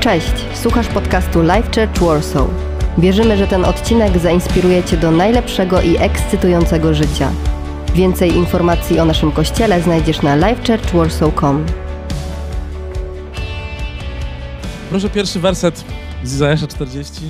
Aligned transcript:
Cześć, 0.00 0.32
słuchasz 0.54 0.88
podcastu 0.88 1.42
Life 1.42 1.62
Church 1.62 2.00
Warsaw. 2.00 2.48
Wierzymy, 2.98 3.36
że 3.36 3.46
ten 3.46 3.64
odcinek 3.64 4.18
zainspiruje 4.18 4.84
Cię 4.84 4.96
do 4.96 5.10
najlepszego 5.10 5.82
i 5.82 5.96
ekscytującego 5.96 6.94
życia. 6.94 7.32
Więcej 7.94 8.36
informacji 8.36 9.00
o 9.00 9.04
naszym 9.04 9.32
kościele 9.32 9.82
znajdziesz 9.82 10.22
na 10.22 10.36
lifechurchwarsaw.com. 10.36 11.66
Proszę 14.90 15.10
pierwszy 15.10 15.40
werset 15.40 15.84
z 16.24 16.34
Izajasza 16.34 16.66
40. 16.66 17.20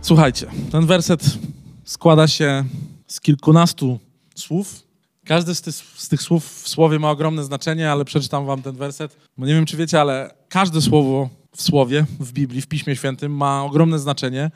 Słuchajcie, 0.00 0.46
ten 0.72 0.86
werset 0.86 1.22
składa 1.84 2.28
się 2.28 2.64
z 3.06 3.20
kilkunastu 3.20 3.98
słów. 4.34 4.82
Każdy 5.26 5.54
z 5.54 5.62
tych, 5.62 5.74
z 5.74 6.08
tych 6.08 6.22
słów 6.22 6.62
w 6.62 6.68
słowie 6.68 6.98
ma 6.98 7.10
ogromne 7.10 7.44
znaczenie, 7.44 7.92
ale 7.92 8.04
przeczytam 8.04 8.46
wam 8.46 8.62
ten 8.62 8.76
werset. 8.76 9.16
Bo 9.38 9.46
nie 9.46 9.54
wiem, 9.54 9.66
czy 9.66 9.76
wiecie, 9.76 10.00
ale 10.00 10.34
każde 10.48 10.80
słowo 10.80 11.28
w 11.56 11.62
słowie, 11.62 12.06
w 12.20 12.32
Biblii, 12.32 12.60
w 12.60 12.66
Piśmie 12.66 12.96
Świętym 12.96 13.36
ma 13.36 13.64
ogromne 13.64 13.98
znaczenie. 13.98 14.50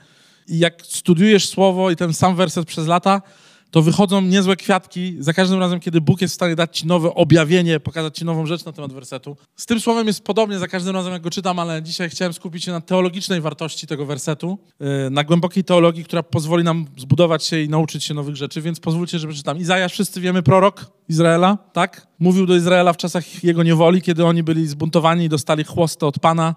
I 0.48 0.59
jak 0.59 0.83
studiujesz 0.87 1.48
słowo 1.48 1.91
i 1.91 1.97
ten 1.97 2.15
sam 2.15 2.37
werset 2.37 2.66
przez 2.66 2.87
lata, 2.87 3.23
to 3.71 3.83
wychodzą 3.83 4.21
niezłe 4.21 4.57
kwiatki 4.57 5.16
za 5.19 5.33
każdym 5.33 5.61
razem, 5.61 5.80
kiedy 5.80 6.01
Bóg 6.01 6.21
jest 6.21 6.34
w 6.34 6.34
stanie 6.34 6.57
dać 6.57 6.79
ci 6.79 6.87
nowe 6.87 7.15
objawienie, 7.15 7.80
pokazać 7.80 8.19
ci 8.19 8.24
nową 8.24 8.47
rzecz 8.47 8.65
na 8.65 8.73
temat 8.73 8.93
wersetu. 8.93 9.37
Z 9.57 9.66
tym 9.66 9.80
słowem 9.80 10.07
jest 10.07 10.24
podobnie 10.24 10.59
za 10.59 10.69
każdym 10.69 10.95
razem, 10.95 11.12
jak 11.12 11.23
go 11.23 11.30
czytam, 11.30 11.59
ale 11.59 11.83
dzisiaj 11.83 12.11
chciałem 12.11 12.33
skupić 12.33 12.65
się 12.65 12.73
na 12.73 12.80
teologicznej 12.80 13.41
wartości 13.41 13.87
tego 13.87 14.07
wersetu, 14.07 14.59
yy, 14.80 15.10
na 15.10 15.24
głębokiej 15.24 15.65
teologii, 15.65 16.05
która 16.05 16.23
pozwoli 16.23 16.65
nam 16.65 16.87
zbudować 16.96 17.45
się 17.45 17.60
i 17.60 17.69
nauczyć 17.69 18.05
się 18.05 18.15
nowych 18.15 18.37
rzeczy, 18.37 18.62
więc 18.62 18.80
pozwólcie, 18.80 19.19
że 19.19 19.29
przeczytam. 19.29 19.59
Izajasz, 19.59 19.93
wszyscy 19.93 20.21
wiemy, 20.21 20.43
prorok 20.43 20.91
Izraela, 21.09 21.59
tak? 21.73 22.07
Mówił 22.19 22.46
do 22.46 22.57
Izraela 22.57 22.93
w 22.93 22.96
czasach 22.96 23.45
jego 23.45 23.62
niewoli, 23.62 24.02
kiedy 24.02 24.24
oni 24.24 24.43
byli 24.43 24.66
zbuntowani 24.66 25.24
i 25.24 25.29
dostali 25.29 25.65
chłostę 25.65 26.07
od 26.07 26.19
Pana, 26.19 26.55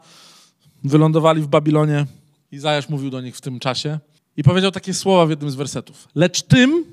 wylądowali 0.84 1.42
w 1.42 1.48
Babilonie. 1.48 2.06
Izajasz 2.52 2.90
mówił 2.90 3.10
do 3.10 3.22
nich 3.22 3.38
w 3.38 3.42
tym 3.42 3.60
czasie 3.60 4.00
i 4.38 4.44
powiedział 4.44 4.72
takie 4.72 4.94
słowa 4.94 5.26
w 5.26 5.30
jednym 5.30 5.52
z 5.52 5.56
wersetów. 5.56 6.08
Lecz 6.16 6.42
tym, 6.42 6.86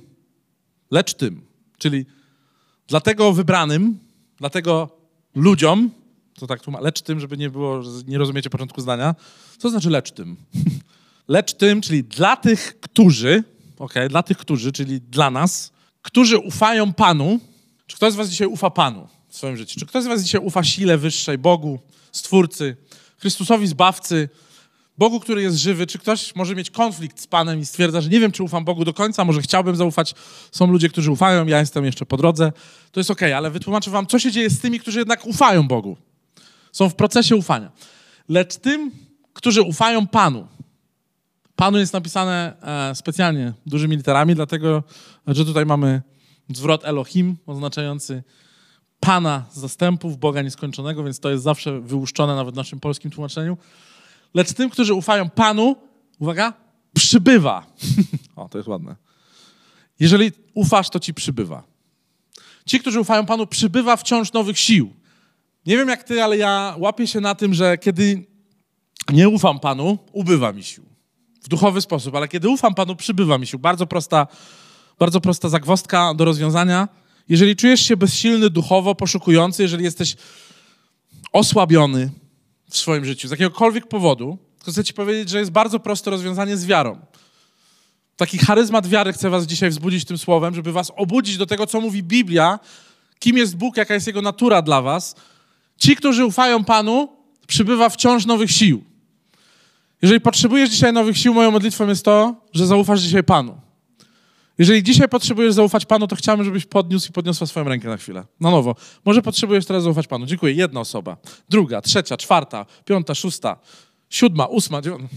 lecz 0.90 1.14
tym, 1.14 1.42
czyli 1.78 2.06
dlatego 2.86 3.32
wybranym, 3.32 3.98
dlatego 4.36 4.88
ludziom, 5.34 5.90
to 6.34 6.46
tak 6.46 6.60
tłumaczę, 6.60 6.84
lecz 6.84 7.02
tym, 7.02 7.20
żeby 7.20 7.36
nie 7.36 7.50
było, 7.50 7.82
nie 8.06 8.18
rozumiecie 8.18 8.50
początku 8.50 8.80
zdania, 8.80 9.14
co 9.58 9.70
znaczy 9.70 9.90
lecz 9.90 10.10
tym? 10.10 10.36
lecz 11.28 11.54
tym, 11.54 11.80
czyli 11.80 12.04
dla 12.04 12.36
tych, 12.36 12.80
którzy, 12.80 13.44
ok, 13.78 13.94
dla 14.08 14.22
tych, 14.22 14.38
którzy, 14.38 14.72
czyli 14.72 15.00
dla 15.00 15.30
nas, 15.30 15.72
którzy 16.02 16.38
ufają 16.38 16.92
Panu, 16.92 17.40
czy 17.86 17.96
ktoś 17.96 18.12
z 18.12 18.16
was 18.16 18.28
dzisiaj 18.28 18.48
ufa 18.48 18.70
Panu 18.70 19.08
w 19.28 19.36
swoim 19.36 19.56
życiu? 19.56 19.80
Czy 19.80 19.86
ktoś 19.86 20.04
z 20.04 20.06
was 20.06 20.22
dzisiaj 20.22 20.40
ufa 20.44 20.64
sile 20.64 20.98
wyższej, 20.98 21.38
Bogu, 21.38 21.78
Stwórcy, 22.12 22.76
Chrystusowi 23.18 23.66
Zbawcy, 23.66 24.28
Bogu, 24.98 25.20
który 25.20 25.42
jest 25.42 25.56
żywy, 25.56 25.86
czy 25.86 25.98
ktoś 25.98 26.34
może 26.34 26.54
mieć 26.54 26.70
konflikt 26.70 27.20
z 27.20 27.26
Panem 27.26 27.60
i 27.60 27.66
stwierdza, 27.66 28.00
że 28.00 28.08
nie 28.08 28.20
wiem, 28.20 28.32
czy 28.32 28.42
ufam 28.42 28.64
Bogu 28.64 28.84
do 28.84 28.94
końca, 28.94 29.24
może 29.24 29.42
chciałbym 29.42 29.76
zaufać. 29.76 30.14
Są 30.52 30.66
ludzie, 30.66 30.88
którzy 30.88 31.12
ufają, 31.12 31.46
ja 31.46 31.60
jestem 31.60 31.84
jeszcze 31.84 32.06
po 32.06 32.16
drodze. 32.16 32.52
To 32.92 33.00
jest 33.00 33.10
ok, 33.10 33.22
ale 33.22 33.50
wytłumaczę 33.50 33.90
wam, 33.90 34.06
co 34.06 34.18
się 34.18 34.32
dzieje 34.32 34.50
z 34.50 34.60
tymi, 34.60 34.80
którzy 34.80 34.98
jednak 34.98 35.26
ufają 35.26 35.68
Bogu. 35.68 35.96
Są 36.72 36.88
w 36.88 36.94
procesie 36.94 37.36
ufania. 37.36 37.72
Lecz 38.28 38.56
tym, 38.56 38.90
którzy 39.32 39.62
ufają 39.62 40.06
Panu. 40.06 40.48
Panu 41.56 41.78
jest 41.78 41.92
napisane 41.92 42.56
e, 42.62 42.94
specjalnie 42.94 43.52
dużymi 43.66 43.96
literami, 43.96 44.34
dlatego, 44.34 44.82
że 45.26 45.44
tutaj 45.44 45.66
mamy 45.66 46.02
zwrot 46.48 46.84
Elohim, 46.84 47.36
oznaczający 47.46 48.22
Pana 49.00 49.44
zastępów, 49.52 50.16
Boga 50.16 50.42
nieskończonego, 50.42 51.04
więc 51.04 51.20
to 51.20 51.30
jest 51.30 51.44
zawsze 51.44 51.80
wyłuszczone 51.80 52.36
nawet 52.36 52.54
w 52.54 52.56
naszym 52.56 52.80
polskim 52.80 53.10
tłumaczeniu. 53.10 53.56
Lecz 54.34 54.52
tym, 54.52 54.70
którzy 54.70 54.94
ufają 54.94 55.30
Panu, 55.30 55.76
uwaga, 56.18 56.52
przybywa. 56.94 57.66
o, 58.36 58.48
to 58.48 58.58
jest 58.58 58.68
ładne. 58.68 58.96
Jeżeli 60.00 60.32
ufasz, 60.54 60.90
to 60.90 61.00
ci 61.00 61.14
przybywa. 61.14 61.62
Ci, 62.66 62.80
którzy 62.80 63.00
ufają 63.00 63.26
Panu, 63.26 63.46
przybywa 63.46 63.96
wciąż 63.96 64.32
nowych 64.32 64.58
sił. 64.58 64.92
Nie 65.66 65.76
wiem 65.76 65.88
jak 65.88 66.04
ty, 66.04 66.22
ale 66.24 66.36
ja 66.36 66.74
łapię 66.78 67.06
się 67.06 67.20
na 67.20 67.34
tym, 67.34 67.54
że 67.54 67.78
kiedy 67.78 68.26
nie 69.12 69.28
ufam 69.28 69.60
Panu, 69.60 69.98
ubywa 70.12 70.52
mi 70.52 70.64
sił. 70.64 70.84
W 71.42 71.48
duchowy 71.48 71.80
sposób, 71.80 72.14
ale 72.14 72.28
kiedy 72.28 72.48
ufam 72.48 72.74
Panu, 72.74 72.96
przybywa 72.96 73.38
mi 73.38 73.46
sił. 73.46 73.58
Bardzo 73.58 73.86
prosta, 73.86 74.26
bardzo 74.98 75.20
prosta 75.20 75.48
zagwostka 75.48 76.14
do 76.14 76.24
rozwiązania. 76.24 76.88
Jeżeli 77.28 77.56
czujesz 77.56 77.80
się 77.80 77.96
bezsilny 77.96 78.50
duchowo, 78.50 78.94
poszukujący, 78.94 79.62
jeżeli 79.62 79.84
jesteś 79.84 80.16
osłabiony 81.32 82.10
w 82.70 82.76
swoim 82.76 83.04
życiu 83.04 83.28
z 83.28 83.30
jakiegokolwiek 83.30 83.86
powodu, 83.86 84.38
to 84.64 84.72
chcę 84.72 84.84
ci 84.84 84.94
powiedzieć, 84.94 85.28
że 85.28 85.38
jest 85.38 85.50
bardzo 85.50 85.80
proste 85.80 86.10
rozwiązanie 86.10 86.56
z 86.56 86.66
wiarą. 86.66 86.98
Taki 88.16 88.38
charyzmat 88.38 88.86
wiary 88.86 89.12
chcę 89.12 89.30
was 89.30 89.46
dzisiaj 89.46 89.70
wzbudzić 89.70 90.04
tym 90.04 90.18
słowem, 90.18 90.54
żeby 90.54 90.72
was 90.72 90.92
obudzić 90.96 91.36
do 91.36 91.46
tego, 91.46 91.66
co 91.66 91.80
mówi 91.80 92.02
Biblia, 92.02 92.58
kim 93.18 93.36
jest 93.36 93.56
Bóg, 93.56 93.76
jaka 93.76 93.94
jest 93.94 94.06
Jego 94.06 94.22
natura 94.22 94.62
dla 94.62 94.82
was. 94.82 95.14
Ci, 95.76 95.96
którzy 95.96 96.24
ufają 96.24 96.64
Panu, 96.64 97.08
przybywa 97.46 97.88
wciąż 97.88 98.26
nowych 98.26 98.50
sił. 98.50 98.84
Jeżeli 100.02 100.20
potrzebujesz 100.20 100.70
dzisiaj 100.70 100.92
nowych 100.92 101.18
sił, 101.18 101.34
moją 101.34 101.50
modlitwą 101.50 101.88
jest 101.88 102.04
to, 102.04 102.34
że 102.52 102.66
zaufasz 102.66 103.00
dzisiaj 103.00 103.24
Panu. 103.24 103.60
Jeżeli 104.58 104.82
dzisiaj 104.82 105.08
potrzebujesz 105.08 105.54
zaufać 105.54 105.86
Panu, 105.86 106.06
to 106.06 106.16
chciałbym, 106.16 106.44
żebyś 106.44 106.66
podniósł 106.66 107.08
i 107.08 107.12
podniosła 107.12 107.46
swoją 107.46 107.68
rękę 107.68 107.88
na 107.88 107.96
chwilę. 107.96 108.24
Na 108.40 108.50
nowo. 108.50 108.74
Może 109.04 109.22
potrzebujesz 109.22 109.66
teraz 109.66 109.82
zaufać 109.82 110.06
Panu. 110.06 110.26
Dziękuję. 110.26 110.54
Jedna 110.54 110.80
osoba. 110.80 111.16
Druga, 111.48 111.80
trzecia, 111.80 112.16
czwarta, 112.16 112.66
piąta, 112.84 113.14
szósta, 113.14 113.56
siódma, 114.10 114.46
ósma, 114.46 114.82
dziewiąta, 114.82 115.08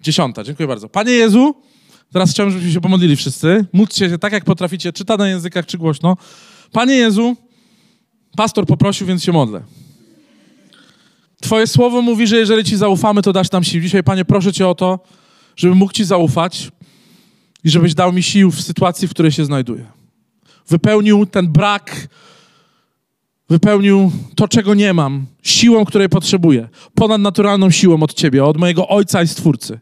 dziesiąta. 0.00 0.44
Dziękuję 0.44 0.66
bardzo. 0.66 0.88
Panie 0.88 1.12
Jezu, 1.12 1.54
teraz 2.12 2.30
chciałbym, 2.30 2.52
żebyśmy 2.52 2.72
się 2.72 2.80
pomodlili 2.80 3.16
wszyscy. 3.16 3.66
Módlcie 3.72 4.10
się 4.10 4.18
tak, 4.18 4.32
jak 4.32 4.44
potraficie, 4.44 4.92
czy 4.92 5.04
na 5.18 5.28
językach, 5.28 5.66
czy 5.66 5.78
głośno. 5.78 6.16
Panie 6.72 6.94
Jezu, 6.94 7.36
pastor 8.36 8.66
poprosił, 8.66 9.06
więc 9.06 9.24
się 9.24 9.32
modlę. 9.32 9.62
Twoje 11.42 11.66
słowo 11.66 12.02
mówi, 12.02 12.26
że 12.26 12.36
jeżeli 12.36 12.64
Ci 12.64 12.76
zaufamy, 12.76 13.22
to 13.22 13.32
dasz 13.32 13.50
nam 13.50 13.64
sił. 13.64 13.80
Dzisiaj, 13.80 14.02
Panie, 14.02 14.24
proszę 14.24 14.52
Cię 14.52 14.68
o 14.68 14.74
to, 14.74 14.98
żebym 15.56 15.78
mógł 15.78 15.92
Ci 15.92 16.04
zaufać 16.04 16.70
i 17.64 17.70
żebyś 17.70 17.94
dał 17.94 18.12
mi 18.12 18.22
sił 18.22 18.50
w 18.50 18.60
sytuacji, 18.60 19.08
w 19.08 19.10
której 19.10 19.32
się 19.32 19.44
znajduję. 19.44 19.86
Wypełnił 20.68 21.26
ten 21.26 21.48
brak, 21.48 22.08
wypełnił 23.48 24.12
to, 24.36 24.48
czego 24.48 24.74
nie 24.74 24.94
mam, 24.94 25.26
siłą, 25.42 25.84
której 25.84 26.08
potrzebuję, 26.08 26.68
ponadnaturalną 26.94 27.70
siłą 27.70 28.02
od 28.02 28.14
Ciebie, 28.14 28.44
od 28.44 28.56
mojego 28.56 28.88
Ojca 28.88 29.22
i 29.22 29.28
Stwórcy, 29.28 29.80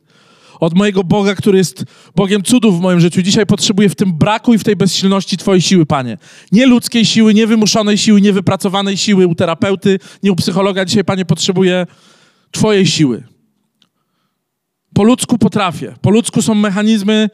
od 0.61 0.75
mojego 0.75 1.05
Boga, 1.05 1.35
który 1.35 1.59
jest 1.59 1.85
Bogiem 2.17 2.43
cudów 2.43 2.79
w 2.79 2.81
moim 2.81 3.01
życiu. 3.01 3.23
Dzisiaj 3.23 3.47
potrzebuję 3.47 3.89
w 3.89 3.95
tym 3.95 4.13
braku 4.13 4.55
i 4.55 4.59
w 4.59 4.65
tej 4.65 4.77
bezsilności 4.77 5.37
Twojej 5.37 5.63
siły, 5.63 5.87
Panie. 5.87 6.19
Nie 6.53 6.67
ludzkiej 6.67 7.05
siły, 7.05 7.35
nie 7.35 7.47
wymuszonej 7.47 7.99
siły, 7.99 8.21
nie 8.21 8.33
wypracowanej 8.33 8.97
siły 8.97 9.27
u 9.27 9.35
terapeuty, 9.35 9.99
nie 10.23 10.33
u 10.33 10.37
psychologa. 10.37 10.85
Dzisiaj, 10.85 11.05
Panie, 11.05 11.25
potrzebuję 11.25 11.87
Twojej 12.51 12.87
siły. 12.87 13.23
Po 14.95 15.03
ludzku 15.03 15.39
potrafię. 15.39 15.95
Po 16.01 16.11
ludzku 16.11 16.43
są 16.43 16.55
mechanizmy, 16.55 17.31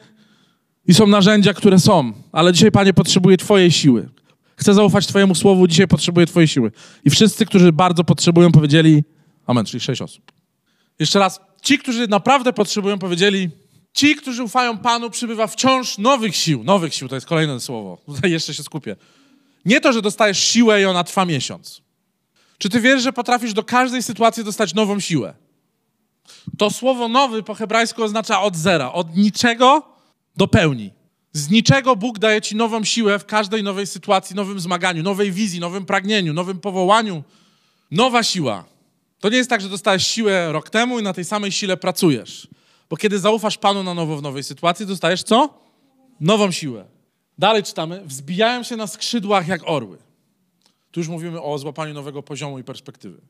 i 0.89 0.95
są 0.95 1.07
narzędzia, 1.07 1.55
które 1.55 1.79
są, 1.79 2.13
ale 2.33 2.53
dzisiaj, 2.53 2.71
Panie, 2.71 2.95
potrzebuję 2.95 3.37
Twojej 3.37 3.71
siły. 3.73 4.09
Chcę 4.57 4.75
zaufać 4.75 5.07
Twojemu 5.07 5.35
słowu, 5.35 5.67
dzisiaj 5.67 5.89
potrzebuję 5.89 6.27
Twojej 6.27 6.49
siły. 6.49 6.73
I 7.05 7.11
wszyscy, 7.11 7.47
którzy 7.47 7.73
bardzo 7.73 8.05
potrzebują, 8.05 8.53
powiedzieli 8.53 9.05
Amen, 9.49 9.65
czyli 9.65 9.81
sześć 9.81 10.03
osób. 10.03 10.33
Jeszcze 10.99 11.19
raz, 11.19 11.41
ci, 11.63 11.79
którzy 11.79 12.09
naprawdę 12.09 12.53
potrzebują, 12.53 12.99
powiedzieli 12.99 13.51
Ci, 13.93 14.17
którzy 14.17 14.43
ufają 14.43 14.79
Panu, 14.79 15.11
przybywa 15.11 15.47
wciąż 15.47 15.99
nowych 15.99 16.37
sił. 16.37 16.65
Nowych 16.65 16.95
sił, 16.95 17.09
to 17.09 17.15
jest 17.15 17.27
kolejne 17.27 17.61
słowo. 17.61 17.99
Tutaj 18.15 18.31
jeszcze 18.31 18.55
się 18.55 18.63
skupię. 18.63 18.97
Nie 19.65 19.81
to, 19.81 19.93
że 19.93 20.03
dostajesz 20.03 20.39
siłę 20.39 20.83
i 20.83 20.85
ona 20.85 21.05
trwa 21.05 21.25
miesiąc. 21.25 21.83
Czy 22.59 22.69
ty 22.69 22.81
wiesz, 22.81 23.03
że 23.03 23.13
potrafisz 23.13 23.53
do 23.53 23.65
każdej 23.65 24.03
sytuacji 24.03 24.45
dostać 24.45 24.75
nową 24.75 25.01
siłę? 25.01 25.35
To 26.59 26.71
słowo 26.71 27.09
nowy 27.09 27.43
po 27.43 27.55
hebrajsku 27.55 28.03
oznacza 28.03 28.43
od 28.43 28.57
zera, 28.57 28.93
od 28.93 29.17
niczego 29.17 29.98
do 30.39 30.49
pełni. 30.49 30.93
Z 31.33 31.51
niczego 31.51 31.97
Bóg 31.97 32.19
daje 32.19 32.41
ci 32.41 32.57
nową 32.57 32.85
siłę 32.85 33.19
w 33.19 33.27
każdej 33.27 33.63
nowej 33.63 33.87
sytuacji, 33.87 34.37
nowym 34.37 34.61
zmaganiu, 34.61 35.03
nowej 35.03 35.33
wizji, 35.33 35.61
nowym 35.61 35.87
pragnieniu, 35.87 36.35
nowym 36.35 36.61
powołaniu. 36.61 37.25
Nowa 37.91 38.23
siła. 38.23 38.65
To 39.21 39.29
nie 39.29 39.37
jest 39.37 39.51
tak, 39.51 39.61
że 39.61 39.69
dostałeś 39.69 40.07
siłę 40.07 40.53
rok 40.53 40.71
temu 40.71 41.01
i 41.01 41.03
na 41.03 41.13
tej 41.13 41.25
samej 41.25 41.53
sile 41.53 41.77
pracujesz. 41.77 42.49
Bo 42.91 42.97
kiedy 42.97 43.19
zaufasz 43.19 43.59
Panu 43.59 43.83
na 43.83 43.95
nowo 43.95 44.17
w 44.17 44.23
nowej 44.23 44.45
sytuacji, 44.45 44.87
dostajesz 44.87 45.23
co? 45.23 45.61
Nową 46.21 46.51
siłę. 46.51 46.85
Dalej 47.39 47.63
czytamy. 47.63 48.03
Wzbijają 48.05 48.63
się 48.63 48.77
na 48.77 48.87
skrzydłach 48.87 49.49
jak 49.49 49.61
orły. 49.65 49.99
Tu 50.91 51.01
już 51.01 51.09
mówimy 51.09 51.43
o 51.43 51.59
złapaniu 51.59 51.95
nowego 51.95 52.23
poziomu 52.23 52.59
i 52.59 52.65
perspektywy. 52.65 53.21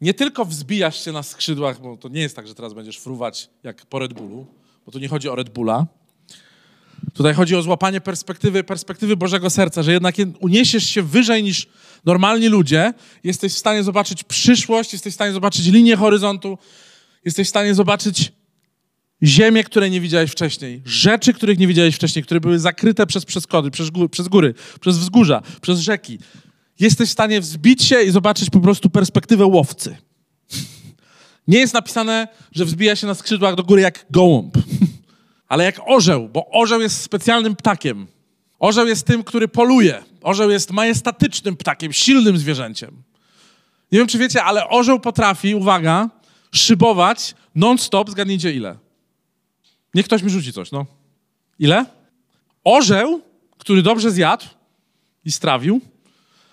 Nie 0.00 0.14
tylko 0.14 0.44
wzbijasz 0.44 1.04
się 1.04 1.12
na 1.12 1.22
skrzydłach, 1.22 1.80
bo 1.80 1.96
to 1.96 2.08
nie 2.08 2.20
jest 2.20 2.36
tak, 2.36 2.48
że 2.48 2.54
teraz 2.54 2.74
będziesz 2.74 2.98
fruwać 2.98 3.50
jak 3.62 3.86
po 3.86 3.98
Red 3.98 4.12
Bullu, 4.12 4.46
bo 4.86 4.92
tu 4.92 4.98
nie 4.98 5.08
chodzi 5.08 5.28
o 5.28 5.34
Red 5.34 5.50
Bulla, 5.50 5.86
Tutaj 7.14 7.34
chodzi 7.34 7.56
o 7.56 7.62
złapanie 7.62 8.00
perspektywy, 8.00 8.64
perspektywy 8.64 9.16
Bożego 9.16 9.50
Serca, 9.50 9.82
że 9.82 9.92
jednak 9.92 10.14
uniesiesz 10.40 10.86
się 10.86 11.02
wyżej 11.02 11.42
niż 11.42 11.66
normalni 12.04 12.48
ludzie, 12.48 12.94
jesteś 13.24 13.52
w 13.52 13.58
stanie 13.58 13.82
zobaczyć 13.82 14.24
przyszłość, 14.24 14.92
jesteś 14.92 15.12
w 15.12 15.14
stanie 15.14 15.32
zobaczyć 15.32 15.66
linię 15.66 15.96
horyzontu, 15.96 16.58
Jesteś 17.24 17.46
w 17.46 17.50
stanie 17.50 17.74
zobaczyć 17.74 18.32
ziemię, 19.22 19.64
której 19.64 19.90
nie 19.90 20.00
widziałeś 20.00 20.30
wcześniej, 20.30 20.82
rzeczy, 20.84 21.32
których 21.32 21.58
nie 21.58 21.66
widziałeś 21.66 21.94
wcześniej, 21.94 22.24
które 22.24 22.40
były 22.40 22.58
zakryte 22.58 23.06
przez 23.06 23.24
przeszkody, 23.24 23.70
przez 23.70 23.90
góry, 23.90 24.08
przez, 24.08 24.28
góry, 24.28 24.54
przez 24.80 24.98
wzgórza, 24.98 25.42
przez 25.60 25.80
rzeki. 25.80 26.18
Jesteś 26.80 27.08
w 27.08 27.12
stanie 27.12 27.40
wzbić 27.40 27.82
się 27.82 28.02
i 28.02 28.10
zobaczyć 28.10 28.50
po 28.50 28.60
prostu 28.60 28.90
perspektywę 28.90 29.46
łowcy. 29.46 29.96
Nie 31.48 31.58
jest 31.58 31.74
napisane, 31.74 32.28
że 32.52 32.64
wzbija 32.64 32.96
się 32.96 33.06
na 33.06 33.14
skrzydłach 33.14 33.54
do 33.54 33.62
góry 33.62 33.82
jak 33.82 34.06
gołąb, 34.10 34.58
ale 35.52 35.64
jak 35.64 35.80
orzeł, 35.86 36.28
bo 36.28 36.50
orzeł 36.50 36.80
jest 36.80 37.02
specjalnym 37.02 37.56
ptakiem. 37.56 38.06
Orzeł 38.58 38.86
jest 38.86 39.06
tym, 39.06 39.24
który 39.24 39.48
poluje. 39.48 40.02
Orzeł 40.22 40.50
jest 40.50 40.70
majestatycznym 40.70 41.56
ptakiem, 41.56 41.92
silnym 41.92 42.38
zwierzęciem. 42.38 43.02
Nie 43.92 43.98
wiem, 43.98 44.08
czy 44.08 44.18
wiecie, 44.18 44.44
ale 44.44 44.68
orzeł 44.68 45.00
potrafi, 45.00 45.54
uwaga, 45.54 46.10
szybować 46.52 47.34
non-stop, 47.54 48.10
zgadnijcie 48.10 48.52
ile. 48.52 48.76
Niech 49.94 50.06
ktoś 50.06 50.22
mi 50.22 50.30
rzuci 50.30 50.52
coś, 50.52 50.70
no. 50.70 50.86
Ile? 51.58 51.86
Orzeł, 52.64 53.20
który 53.58 53.82
dobrze 53.82 54.10
zjadł 54.10 54.44
i 55.24 55.32
strawił, 55.32 55.80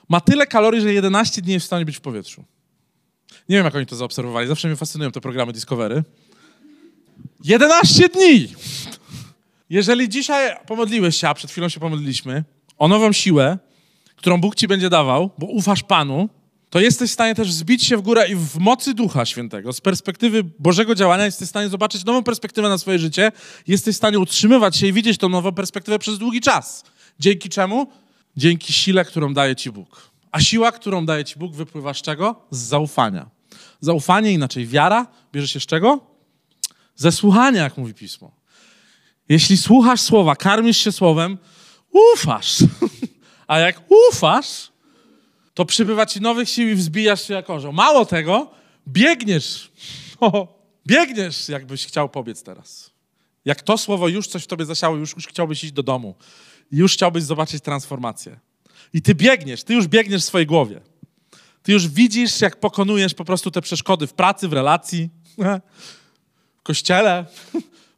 ma 0.10 0.22
tyle 0.22 0.48
kalorii, 0.48 0.81
że 0.81 0.94
11 0.94 1.42
dni 1.42 1.54
jest 1.54 1.63
w 1.63 1.68
stanie 1.68 1.86
być 1.86 1.98
w 1.98 2.02
powietrzu. 2.02 2.44
Nie 3.50 3.56
wiem, 3.56 3.66
jak 3.66 3.75
oni 3.75 3.86
to 3.86 3.95
zaobserwowali. 3.95 4.48
Zawsze 4.48 4.68
mnie 4.68 4.78
fascynują 4.78 5.12
te 5.12 5.22
programy 5.22 5.54
Discovery. 5.54 6.04
11 7.44 8.10
dni! 8.10 8.48
Jeżeli 9.69 10.10
dzisiaj 10.10 10.56
pomodliłeś 10.68 11.18
się, 11.18 11.27
a 11.30 11.33
przed 11.33 11.51
chwilą 11.51 11.69
się 11.69 11.80
pomodliliśmy, 11.80 12.44
o 12.77 12.88
nową 12.88 13.12
siłę, 13.12 13.57
którą 14.16 14.42
Bóg 14.42 14.56
ci 14.56 14.68
będzie 14.68 14.89
dawał, 14.89 15.30
bo 15.38 15.45
ufasz 15.48 15.83
Panu, 15.83 16.30
to 16.69 16.80
jesteś 16.80 17.10
w 17.10 17.13
stanie 17.13 17.36
też 17.36 17.51
zbić 17.51 17.83
się 17.83 17.98
w 17.98 18.01
górę 18.01 18.27
i 18.30 18.36
w 18.36 18.57
mocy 18.57 18.94
Ducha 18.94 19.25
Świętego, 19.25 19.74
z 19.74 19.81
perspektywy 19.81 20.44
Bożego 20.60 20.95
działania, 20.95 21.25
jesteś 21.25 21.48
w 21.48 21.50
stanie 21.50 21.69
zobaczyć 21.69 22.06
nową 22.06 22.24
perspektywę 22.24 22.69
na 22.69 22.77
swoje 22.77 23.00
życie, 23.00 23.31
jesteś 23.68 23.95
w 23.95 23.98
stanie 23.98 24.19
utrzymywać 24.19 24.77
się 24.77 24.88
i 24.88 24.94
widzieć 24.94 25.18
tą 25.18 25.30
nową 25.30 25.51
perspektywę 25.51 26.00
przez 26.00 26.18
długi 26.18 26.42
czas. 26.42 26.83
Dzięki 27.19 27.50
czemu? 27.50 27.88
Dzięki 28.38 28.74
sile, 28.74 29.06
którą 29.06 29.33
daje 29.33 29.56
ci 29.56 29.71
Bóg. 29.71 30.10
A 30.31 30.42
siła, 30.42 30.71
którą 30.71 31.06
daje 31.06 31.25
ci 31.25 31.39
Bóg, 31.39 31.56
wypływa 31.56 31.94
z 31.94 32.01
czego? 32.01 32.36
Z 32.51 32.60
zaufania. 32.60 33.30
Zaufanie, 33.81 34.31
inaczej 34.31 34.68
wiara, 34.68 35.07
bierze 35.33 35.48
się 35.48 35.60
z 35.60 35.66
czego? 35.66 36.00
Ze 36.95 37.12
słuchania, 37.12 37.63
jak 37.63 37.77
mówi 37.77 37.94
Pismo. 37.94 38.39
Jeśli 39.30 39.58
słuchasz 39.58 40.02
słowa, 40.02 40.36
karmisz 40.36 40.78
się 40.78 40.92
słowem, 40.92 41.38
ufasz. 42.14 42.58
A 43.48 43.60
jak 43.60 43.81
ufasz, 44.10 44.72
to 45.54 45.66
przybywa 45.66 46.06
ci 46.06 46.22
nowych 46.22 46.50
sił 46.50 46.70
i 46.70 46.76
wzbijasz 46.76 47.28
się 47.28 47.34
jak 47.34 47.50
orzeł. 47.50 47.74
Mało 47.74 48.06
tego, 48.06 48.52
biegniesz. 48.88 49.72
O, 50.22 50.60
biegniesz, 50.88 51.50
jakbyś 51.50 51.86
chciał 51.86 52.10
pobiec 52.10 52.44
teraz. 52.44 52.92
Jak 53.46 53.62
to 53.62 53.78
słowo 53.78 54.08
już 54.08 54.28
coś 54.28 54.44
w 54.44 54.48
tobie 54.48 54.66
zasiało, 54.66 54.96
już, 54.96 55.16
już 55.16 55.28
chciałbyś 55.28 55.64
iść 55.64 55.74
do 55.74 55.84
domu. 55.84 56.16
Już 56.72 56.94
chciałbyś 56.94 57.24
zobaczyć 57.24 57.64
transformację. 57.64 58.40
I 58.94 59.02
ty 59.02 59.16
biegniesz, 59.16 59.64
ty 59.64 59.74
już 59.74 59.88
biegniesz 59.88 60.22
w 60.22 60.26
swojej 60.26 60.48
głowie. 60.48 60.81
Ty 61.64 61.72
już 61.72 61.88
widzisz, 61.88 62.42
jak 62.42 62.60
pokonujesz 62.60 63.14
po 63.14 63.26
prostu 63.26 63.52
te 63.52 63.62
przeszkody 63.62 64.08
w 64.08 64.14
pracy, 64.14 64.48
w 64.48 64.54
relacji, 64.54 65.10
w 66.60 66.64
kościele, 66.64 67.26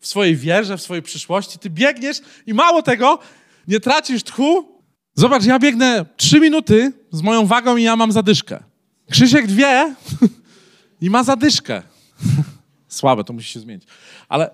w 0.02 0.08
swojej 0.08 0.36
wierze, 0.36 0.78
w 0.78 0.82
swojej 0.82 1.02
przyszłości. 1.02 1.60
Ty 1.60 1.70
biegniesz 1.70 2.22
i 2.46 2.54
mało 2.54 2.82
tego, 2.82 3.20
nie 3.68 3.80
tracisz 3.80 4.24
tchu. 4.24 4.82
Zobacz, 5.16 5.44
ja 5.44 5.60
biegnę 5.60 6.06
trzy 6.18 6.40
minuty 6.40 6.94
z 7.12 7.22
moją 7.22 7.48
wagą 7.48 7.78
i 7.78 7.84
ja 7.84 7.96
mam 7.96 8.12
zadyszkę. 8.12 8.64
Krzysiek 9.12 9.48
dwie 9.48 9.96
i 11.02 11.10
ma 11.10 11.24
zadyszkę. 11.24 11.82
Słabe, 12.88 13.24
to 13.24 13.34
musi 13.34 13.54
się 13.54 13.60
zmienić. 13.60 13.84
Ale 14.30 14.52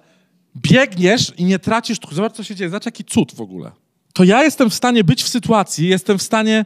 biegniesz 0.55 1.33
i 1.37 1.45
nie 1.45 1.59
tracisz 1.59 1.99
tchu. 1.99 2.15
Zobacz, 2.15 2.33
co 2.33 2.43
się 2.43 2.55
dzieje. 2.55 2.69
Zobacz, 2.69 2.85
jaki 2.85 3.03
cud 3.03 3.35
w 3.35 3.41
ogóle. 3.41 3.71
To 4.13 4.23
ja 4.23 4.43
jestem 4.43 4.69
w 4.69 4.73
stanie 4.73 5.03
być 5.03 5.23
w 5.23 5.27
sytuacji, 5.27 5.87
jestem 5.87 6.17
w 6.17 6.23
stanie 6.23 6.65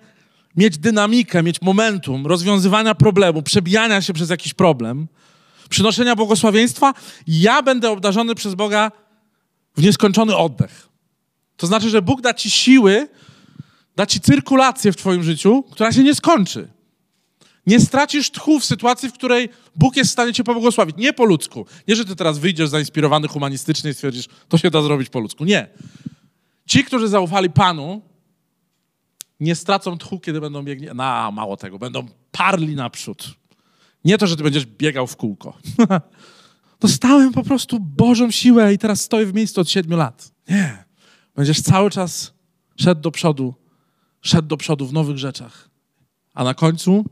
mieć 0.58 0.78
dynamikę, 0.78 1.44
mieć 1.44 1.62
momentum 1.62 2.28
rozwiązywania 2.28 2.96
problemu, 2.96 3.44
przebijania 3.44 4.02
się 4.02 4.14
przez 4.14 4.30
jakiś 4.30 4.54
problem, 4.54 5.08
przynoszenia 5.72 6.16
błogosławieństwa, 6.16 6.94
ja 7.28 7.62
będę 7.62 7.90
obdarzony 7.90 8.36
przez 8.36 8.56
Boga 8.56 8.92
w 9.78 9.84
nieskończony 9.84 10.36
oddech. 10.36 10.90
To 11.58 11.68
znaczy, 11.68 11.90
że 11.90 12.02
Bóg 12.02 12.22
da 12.22 12.34
ci 12.34 12.50
siły, 12.50 13.08
da 13.96 14.06
ci 14.06 14.20
cyrkulację 14.20 14.92
w 14.92 14.98
twoim 14.98 15.24
życiu, 15.24 15.64
która 15.72 15.92
się 15.92 16.04
nie 16.04 16.16
skończy. 16.16 16.68
Nie 17.68 17.80
stracisz 17.80 18.32
tchu 18.32 18.60
w 18.60 18.66
sytuacji, 18.66 19.10
w 19.10 19.14
której 19.14 19.50
Bóg 19.76 19.96
jest 19.96 20.10
w 20.10 20.14
stanie 20.14 20.34
cię 20.34 20.44
pobłogosławić. 20.44 20.96
Nie 20.98 21.14
po 21.14 21.26
ludzku. 21.26 21.66
Nie, 21.88 21.96
że 21.96 22.06
ty 22.06 22.16
teraz 22.16 22.40
wyjdziesz 22.40 22.70
zainspirowany 22.70 23.28
humanistycznie 23.28 23.92
i 23.92 23.94
stwierdzisz, 23.94 24.26
to 24.50 24.58
się 24.58 24.72
da 24.72 24.82
zrobić 24.82 25.10
po 25.10 25.20
ludzku. 25.20 25.46
Nie. 25.46 25.68
Ci, 26.66 26.84
którzy 26.84 27.08
zaufali 27.08 27.50
Panu, 27.50 28.02
nie 29.40 29.56
stracą 29.56 29.98
tchu, 29.98 30.20
kiedy 30.20 30.42
będą 30.42 30.64
biegli. 30.64 30.88
Na 30.96 31.32
mało 31.32 31.58
tego, 31.58 31.80
będą 31.80 32.08
parli 32.32 32.76
naprzód. 32.76 33.41
Nie 34.06 34.18
to, 34.18 34.28
że 34.28 34.38
ty 34.38 34.44
będziesz 34.44 34.66
biegał 34.66 35.08
w 35.08 35.16
kółko. 35.16 35.58
Dostałem 36.80 37.32
po 37.32 37.44
prostu 37.44 37.80
Bożą 37.80 38.32
siłę 38.32 38.74
i 38.74 38.78
teraz 38.78 39.02
stoję 39.02 39.26
w 39.26 39.34
miejscu 39.34 39.62
od 39.62 39.70
siedmiu 39.70 39.98
lat. 39.98 40.32
Nie. 40.50 40.86
Będziesz 41.36 41.62
cały 41.62 41.90
czas 41.90 42.34
szedł 42.76 43.02
do 43.02 43.12
przodu, 43.12 43.54
szedł 44.22 44.48
do 44.48 44.58
przodu 44.58 44.88
w 44.88 44.94
nowych 44.94 45.18
rzeczach. 45.18 45.70
A 46.34 46.44
na 46.44 46.54
końcu 46.54 47.06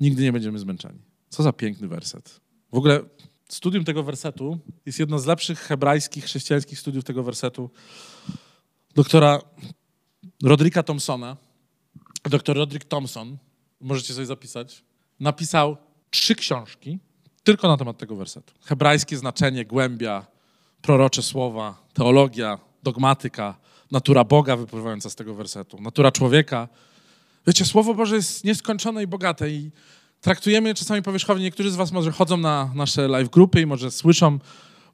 nigdy 0.00 0.22
nie 0.22 0.32
będziemy 0.32 0.58
zmęczeni. 0.58 0.98
Co 1.28 1.42
za 1.42 1.52
piękny 1.52 1.88
werset. 1.88 2.40
W 2.72 2.76
ogóle 2.76 3.00
studium 3.48 3.84
tego 3.84 4.02
wersetu 4.02 4.58
jest 4.86 4.98
jedno 4.98 5.18
z 5.18 5.26
lepszych 5.26 5.58
hebrajskich, 5.58 6.24
chrześcijańskich 6.24 6.78
studiów 6.78 7.04
tego 7.04 7.22
wersetu. 7.22 7.70
Doktora 8.94 9.40
Rodrika 10.42 10.82
Thompsona, 10.82 11.36
doktor 12.24 12.56
Roderick 12.56 12.88
Thompson, 12.88 13.38
możecie 13.80 14.14
sobie 14.14 14.26
zapisać, 14.26 14.84
napisał 15.20 15.76
trzy 16.14 16.34
książki 16.34 16.98
tylko 17.44 17.68
na 17.68 17.76
temat 17.76 17.98
tego 17.98 18.16
wersetu. 18.16 18.54
Hebrajskie 18.64 19.16
znaczenie, 19.16 19.64
głębia, 19.64 20.26
prorocze 20.82 21.22
słowa, 21.22 21.82
teologia, 21.94 22.58
dogmatyka, 22.82 23.54
natura 23.90 24.24
Boga 24.24 24.56
wypływająca 24.56 25.10
z 25.10 25.14
tego 25.14 25.34
wersetu, 25.34 25.80
natura 25.80 26.12
człowieka. 26.12 26.68
Wiecie, 27.46 27.64
Słowo 27.64 27.94
Boże 27.94 28.16
jest 28.16 28.44
nieskończone 28.44 29.02
i 29.02 29.06
bogate 29.06 29.50
i 29.50 29.70
traktujemy 30.20 30.68
je 30.68 30.74
czasami 30.74 31.02
powierzchownie. 31.02 31.44
Niektórzy 31.44 31.70
z 31.70 31.76
was 31.76 31.92
może 31.92 32.12
chodzą 32.12 32.36
na 32.36 32.70
nasze 32.74 33.08
live 33.08 33.28
grupy 33.28 33.60
i 33.60 33.66
może 33.66 33.90
słyszą 33.90 34.38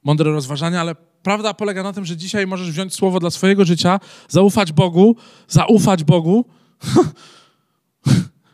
mądre 0.05 0.31
rozważania, 0.31 0.81
ale 0.81 0.95
prawda 1.23 1.55
polega 1.55 1.83
na 1.83 1.93
tym, 1.93 2.05
że 2.05 2.17
dzisiaj 2.17 2.47
możesz 2.47 2.71
wziąć 2.71 2.95
Słowo 2.95 3.21
dla 3.21 3.31
swojego 3.31 3.65
życia, 3.65 4.01
zaufać 4.29 4.73
Bogu, 4.73 5.17
zaufać 5.49 6.05
Bogu 6.05 6.45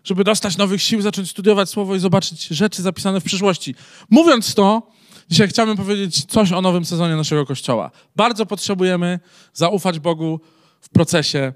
żeby 0.07 0.25
dostać 0.25 0.57
nowych 0.57 0.83
sił, 0.83 1.03
zacząć 1.03 1.31
studiować 1.31 1.71
Słowo 1.71 1.95
i 1.95 1.99
zobaczyć 1.99 2.47
rzeczy 2.47 2.83
zapisane 2.83 3.21
w 3.21 3.25
przyszłości. 3.25 3.75
Mówiąc 4.11 4.55
to, 4.55 4.83
dzisiaj 5.31 5.49
chciałbym 5.49 5.77
powiedzieć 5.77 6.25
coś 6.25 6.53
o 6.53 6.63
nowym 6.63 6.85
sezonie 6.85 7.17
naszego 7.17 7.47
Kościoła. 7.47 7.91
Bardzo 8.17 8.47
potrzebujemy 8.47 9.21
zaufać 9.53 9.99
Bogu 9.99 10.41
w 10.81 10.89
procesie 10.89 11.53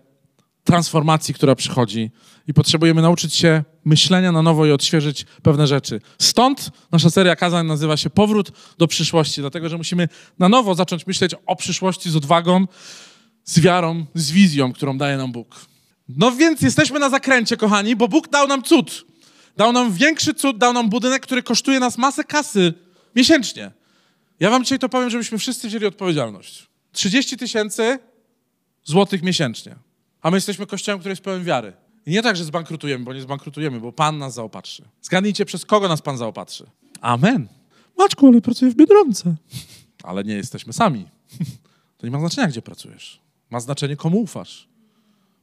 transformacji, 0.64 1.34
która 1.34 1.54
przychodzi 1.54 2.10
i 2.46 2.54
potrzebujemy 2.54 3.02
nauczyć 3.02 3.34
się 3.34 3.64
myślenia 3.84 4.32
na 4.32 4.42
nowo 4.42 4.66
i 4.66 4.72
odświeżyć 4.72 5.26
pewne 5.42 5.66
rzeczy. 5.66 6.00
Stąd 6.18 6.70
nasza 6.92 7.10
seria 7.10 7.36
kazań 7.36 7.66
nazywa 7.66 7.96
się 7.96 8.10
Powrót 8.10 8.52
do 8.78 8.86
przyszłości, 8.86 9.40
dlatego 9.40 9.68
że 9.68 9.76
musimy 9.76 10.08
na 10.38 10.48
nowo 10.48 10.74
zacząć 10.74 11.06
myśleć 11.06 11.34
o 11.46 11.56
przyszłości 11.56 12.10
z 12.10 12.16
odwagą, 12.16 12.66
z 13.44 13.60
wiarą, 13.60 14.06
z 14.14 14.30
wizją, 14.30 14.72
którą 14.72 14.98
daje 14.98 15.16
nam 15.16 15.32
Bóg. 15.32 15.70
No 16.16 16.32
więc 16.32 16.62
jesteśmy 16.62 16.98
na 16.98 17.10
zakręcie, 17.10 17.56
kochani, 17.56 17.96
bo 17.96 18.08
Bóg 18.08 18.28
dał 18.28 18.48
nam 18.48 18.62
cud. 18.62 19.04
Dał 19.56 19.72
nam 19.72 19.92
większy 19.92 20.34
cud, 20.34 20.58
dał 20.58 20.72
nam 20.72 20.88
budynek, 20.88 21.22
który 21.22 21.42
kosztuje 21.42 21.80
nas 21.80 21.98
masę 21.98 22.24
kasy 22.24 22.74
miesięcznie. 23.16 23.70
Ja 24.40 24.50
wam 24.50 24.64
dzisiaj 24.64 24.78
to 24.78 24.88
powiem, 24.88 25.10
żebyśmy 25.10 25.38
wszyscy 25.38 25.68
wzięli 25.68 25.86
odpowiedzialność. 25.86 26.68
30 26.92 27.36
tysięcy 27.36 27.98
złotych 28.84 29.22
miesięcznie. 29.22 29.76
A 30.22 30.30
my 30.30 30.36
jesteśmy 30.36 30.66
kościołem, 30.66 30.98
który 30.98 31.12
jest 31.12 31.22
pełen 31.22 31.44
wiary. 31.44 31.72
I 32.06 32.10
nie 32.10 32.22
tak, 32.22 32.36
że 32.36 32.44
zbankrutujemy, 32.44 33.04
bo 33.04 33.14
nie 33.14 33.20
zbankrutujemy, 33.20 33.80
bo 33.80 33.92
Pan 33.92 34.18
nas 34.18 34.34
zaopatrzy. 34.34 34.84
Zgadnijcie, 35.02 35.44
przez 35.44 35.64
kogo 35.64 35.88
nas 35.88 36.02
Pan 36.02 36.18
zaopatrzy. 36.18 36.66
Amen. 37.00 37.48
Maczku, 37.98 38.26
ale 38.26 38.40
pracuję 38.40 38.70
w 38.70 38.74
Biedronce. 38.74 39.34
Ale 40.02 40.24
nie 40.24 40.34
jesteśmy 40.34 40.72
sami. 40.72 41.06
To 41.98 42.06
nie 42.06 42.10
ma 42.10 42.20
znaczenia, 42.20 42.48
gdzie 42.48 42.62
pracujesz. 42.62 43.20
Ma 43.50 43.60
znaczenie, 43.60 43.96
komu 43.96 44.20
ufasz. 44.20 44.68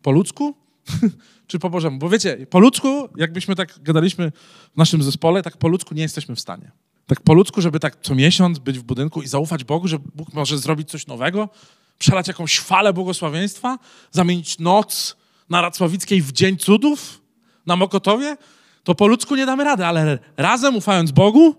Po 0.08 0.12
ludzku? 0.12 0.56
Czy 1.48 1.60
po 1.60 1.70
Bożemu? 1.70 1.98
Bo 1.98 2.10
wiecie, 2.10 2.48
po 2.50 2.60
ludzku, 2.60 3.10
jakbyśmy 3.18 3.56
tak 3.56 3.80
gadaliśmy 3.82 4.32
w 4.74 4.78
naszym 4.78 5.04
zespole, 5.04 5.44
tak 5.44 5.58
po 5.58 5.68
ludzku 5.68 5.94
nie 5.94 6.02
jesteśmy 6.02 6.36
w 6.36 6.40
stanie. 6.40 6.72
Tak 7.08 7.22
po 7.22 7.34
ludzku, 7.34 7.62
żeby 7.62 7.80
tak 7.80 7.98
co 8.02 8.16
miesiąc 8.16 8.60
być 8.60 8.80
w 8.80 8.84
budynku 8.84 9.22
i 9.22 9.28
zaufać 9.28 9.64
Bogu, 9.64 9.88
że 9.88 10.00
Bóg 10.16 10.34
może 10.34 10.58
zrobić 10.58 10.90
coś 10.90 11.08
nowego, 11.08 11.50
przelać 11.98 12.28
jakąś 12.28 12.60
falę 12.60 12.94
błogosławieństwa, 12.94 13.80
zamienić 14.12 14.60
noc 14.60 15.18
na 15.50 15.62
Racławickiej 15.62 16.22
w 16.22 16.32
Dzień 16.32 16.58
Cudów 16.58 17.22
na 17.66 17.76
Mokotowie, 17.76 18.38
to 18.84 18.96
po 18.96 19.08
ludzku 19.08 19.36
nie 19.36 19.46
damy 19.46 19.64
rady, 19.64 19.86
ale 19.86 20.20
razem 20.38 20.76
ufając 20.76 21.12
Bogu, 21.12 21.56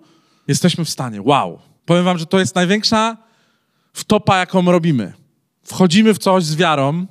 jesteśmy 0.46 0.84
w 0.84 0.90
stanie. 0.90 1.22
Wow. 1.22 1.58
Powiem 1.86 2.04
wam, 2.04 2.18
że 2.18 2.26
to 2.26 2.38
jest 2.38 2.54
największa 2.54 3.16
wtopa, 3.92 4.38
jaką 4.38 4.72
robimy. 4.72 5.12
Wchodzimy 5.62 6.14
w 6.14 6.18
coś 6.18 6.44
z 6.44 6.56
wiarą, 6.56 7.06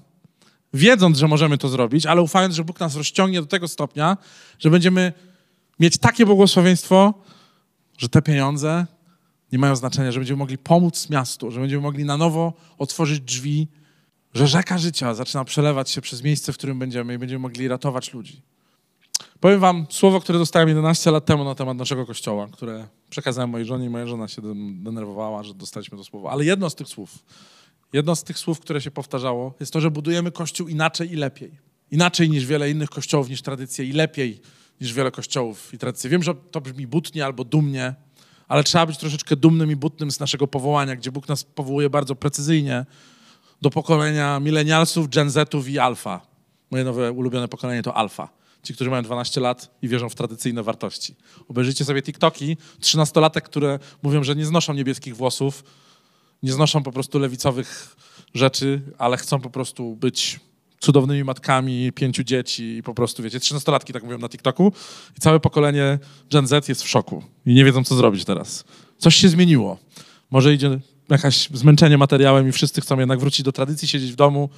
wiedząc, 0.74 1.17
że 1.17 1.27
możemy 1.27 1.57
to 1.57 1.69
zrobić, 1.69 2.05
ale 2.05 2.21
ufając, 2.21 2.55
że 2.55 2.63
Bóg 2.63 2.79
nas 2.79 2.95
rozciągnie 2.95 3.41
do 3.41 3.47
tego 3.47 3.67
stopnia, 3.67 4.17
że 4.59 4.69
będziemy 4.69 5.13
mieć 5.79 5.97
takie 5.97 6.25
błogosławieństwo, 6.25 7.13
że 7.97 8.09
te 8.09 8.21
pieniądze 8.21 8.86
nie 9.51 9.59
mają 9.59 9.75
znaczenia, 9.75 10.12
że 10.12 10.19
będziemy 10.19 10.38
mogli 10.38 10.57
pomóc 10.57 11.09
miastu, 11.09 11.51
że 11.51 11.59
będziemy 11.59 11.81
mogli 11.81 12.05
na 12.05 12.17
nowo 12.17 12.53
otworzyć 12.77 13.19
drzwi, 13.19 13.67
że 14.33 14.47
rzeka 14.47 14.77
życia 14.77 15.13
zaczyna 15.13 15.45
przelewać 15.45 15.89
się 15.89 16.01
przez 16.01 16.24
miejsce, 16.24 16.53
w 16.53 16.57
którym 16.57 16.79
będziemy 16.79 17.13
i 17.13 17.17
będziemy 17.17 17.39
mogli 17.39 17.67
ratować 17.67 18.13
ludzi. 18.13 18.41
Powiem 19.39 19.59
wam 19.59 19.86
słowo, 19.89 20.19
które 20.19 20.39
dostałem 20.39 20.67
11 20.67 21.12
lat 21.12 21.25
temu 21.25 21.43
na 21.43 21.55
temat 21.55 21.77
naszego 21.77 22.05
kościoła, 22.05 22.47
które 22.51 22.88
przekazałem 23.09 23.50
mojej 23.50 23.67
żonie 23.67 23.86
i 23.86 23.89
moja 23.89 24.07
żona 24.07 24.27
się 24.27 24.41
denerwowała, 24.83 25.43
że 25.43 25.53
dostaliśmy 25.53 25.97
to 25.97 26.03
słowo. 26.03 26.31
Ale 26.31 26.45
jedno 26.45 26.69
z 26.69 26.75
tych 26.75 26.88
słów, 26.88 27.19
jedno 27.94 28.15
z 28.15 28.24
tych 28.24 28.39
słów, 28.39 28.60
które 28.60 28.82
się 28.82 28.91
powtarzało, 28.91 29.53
jest 29.60 29.74
to, 29.74 29.82
że 29.82 29.91
budujemy 29.91 30.32
kościół 30.32 30.67
inaczej 30.67 31.12
i 31.12 31.15
lepiej. 31.15 31.51
Inaczej 31.91 32.29
niż 32.29 32.46
wiele 32.46 32.72
innych 32.72 32.89
kościołów, 32.89 33.29
niż 33.29 33.41
tradycje 33.41 33.86
i 33.86 33.91
lepiej 33.91 34.41
niż 34.82 34.94
wiele 34.94 35.12
kościołów 35.12 35.74
i 35.74 35.77
tradycji. 35.77 36.10
Wiem, 36.10 36.24
że 36.24 36.36
to 36.36 36.62
brzmi 36.62 36.88
butnie 36.88 37.25
albo 37.25 37.44
dumnie, 37.44 37.96
ale 38.48 38.63
trzeba 38.63 38.86
być 38.86 38.98
troszeczkę 38.98 39.36
dumnym 39.36 39.72
i 39.72 39.75
butnym 39.75 40.12
z 40.12 40.20
naszego 40.20 40.48
powołania, 40.48 40.96
gdzie 40.96 41.12
Bóg 41.12 41.27
nas 41.27 41.44
powołuje 41.44 41.89
bardzo 41.89 42.15
precyzyjnie 42.15 42.86
do 43.62 43.70
pokolenia 43.70 44.39
milenialsów, 44.39 45.10
Gen 45.10 45.29
Zetów 45.29 45.70
i 45.70 45.79
alfa. 45.79 46.22
Moje 46.72 46.84
nowe 46.84 47.12
ulubione 47.12 47.48
pokolenie 47.48 47.84
to 47.84 47.94
alfa. 47.94 48.29
Ci, 48.63 48.74
którzy 48.74 48.89
mają 48.89 49.03
12 49.03 49.41
lat 49.41 49.77
i 49.82 49.88
wierzą 49.88 50.10
w 50.10 50.15
tradycyjne 50.15 50.63
wartości. 50.63 51.15
Obejrzyjcie 51.48 51.86
sobie 51.86 52.01
TikToki 52.01 52.58
13-latek, 52.82 53.41
które 53.41 53.79
mówią, 54.03 54.24
że 54.24 54.36
nie 54.36 54.46
znoszą 54.46 54.74
niebieskich 54.74 55.15
włosów, 55.15 55.63
nie 56.44 56.53
znoszą 56.53 56.84
po 56.84 56.91
prostu 56.91 57.20
lewicowych 57.20 57.96
rzeczy, 58.34 58.82
ale 58.98 59.17
chcą 59.17 59.39
po 59.39 59.50
prostu 59.50 59.96
być 59.96 60.39
cudownymi 60.79 61.24
matkami, 61.24 61.91
pięciu 61.91 62.24
dzieci 62.24 62.77
i 62.77 62.84
po 62.84 62.94
prostu, 62.94 63.24
wiecie, 63.24 63.39
trzynastolatki 63.39 63.94
tak 63.94 64.03
mówią 64.03 64.17
na 64.17 64.29
TikToku 64.29 64.74
i 65.17 65.22
całe 65.22 65.39
pokolenie 65.39 66.00
Gen 66.32 66.48
Z 66.48 66.70
jest 66.70 66.84
w 66.84 66.88
szoku 66.88 67.24
i 67.46 67.53
nie 67.53 67.65
wiedzą, 67.65 67.84
co 67.84 67.96
zrobić 67.96 68.25
teraz. 68.25 68.63
Coś 68.98 69.15
się 69.15 69.29
zmieniło. 69.29 69.77
Może 70.32 70.53
idzie 70.53 70.79
jakieś 71.10 71.50
zmęczenie 71.53 71.98
materiałem 71.98 72.50
i 72.50 72.51
wszyscy 72.51 72.82
chcą 72.82 73.00
jednak 73.00 73.20
wrócić 73.20 73.44
do 73.44 73.51
tradycji, 73.51 73.88
siedzieć 73.88 74.12
w 74.12 74.15
domu 74.15 74.50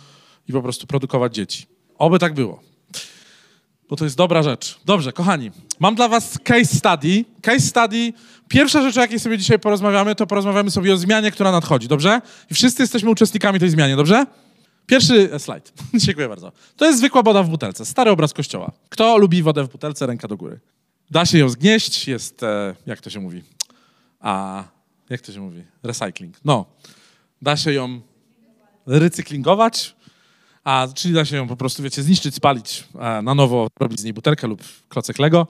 i 0.48 0.54
po 0.54 0.62
prostu 0.62 0.88
produkować 0.88 1.36
dzieci. 1.36 1.66
Oby 1.98 2.20
tak 2.20 2.34
było. 2.34 2.69
Bo 3.90 3.96
to 3.96 4.04
jest 4.04 4.18
dobra 4.18 4.44
rzecz. 4.44 4.80
Dobrze, 4.86 5.14
kochani, 5.14 5.52
mam 5.80 5.96
dla 5.96 6.08
was 6.08 6.40
case 6.44 6.66
study. 6.66 7.26
Case 7.42 7.60
study, 7.60 8.14
pierwsza 8.48 8.82
rzecz, 8.82 8.98
o 8.98 9.02
jakiej 9.02 9.20
sobie 9.20 9.38
dzisiaj 9.38 9.60
porozmawiamy, 9.60 10.16
to 10.16 10.28
porozmawiamy 10.28 10.72
sobie 10.72 10.94
o 10.94 10.98
zmianie, 10.98 11.32
która 11.32 11.52
nadchodzi, 11.52 11.88
dobrze? 11.88 12.22
I 12.52 12.54
wszyscy 12.54 12.84
jesteśmy 12.84 13.10
uczestnikami 13.10 13.60
tej 13.60 13.70
zmiany, 13.70 13.96
dobrze? 13.96 14.26
Pierwszy 14.86 15.30
slajd. 15.40 15.74
Dziękuję 16.06 16.30
bardzo. 16.30 16.52
To 16.78 16.86
jest 16.86 16.98
zwykła 17.00 17.24
woda 17.24 17.44
w 17.44 17.50
butelce. 17.50 17.86
Stary 17.86 18.12
obraz 18.12 18.34
kościoła. 18.34 18.72
Kto 18.90 19.18
lubi 19.18 19.44
wodę 19.44 19.64
w 19.64 19.70
butelce? 19.70 20.08
Ręka 20.08 20.28
do 20.28 20.38
góry. 20.38 20.60
Da 21.12 21.26
się 21.26 21.38
ją 21.38 21.50
zgnieść. 21.50 22.08
Jest, 22.08 22.44
e, 22.44 22.76
jak 22.86 23.02
to 23.02 23.10
się 23.10 23.20
mówi? 23.20 23.44
A, 24.20 24.64
jak 25.10 25.22
to 25.22 25.32
się 25.32 25.40
mówi? 25.40 25.64
Recycling. 25.84 26.36
No. 26.46 26.66
Da 27.42 27.58
się 27.58 27.74
ją 27.74 28.02
recyklingować, 28.86 29.96
a, 30.70 30.88
czyli 30.96 31.14
da 31.14 31.26
się 31.26 31.36
ją 31.36 31.48
po 31.48 31.56
prostu, 31.56 31.84
wiecie, 31.84 32.04
zniszczyć, 32.04 32.36
spalić, 32.36 32.84
na 33.24 33.36
nowo 33.36 33.68
robić 33.80 34.00
z 34.00 34.04
niej 34.04 34.14
butelkę 34.14 34.48
lub 34.48 34.64
klocek 34.90 35.20
Lego. 35.20 35.48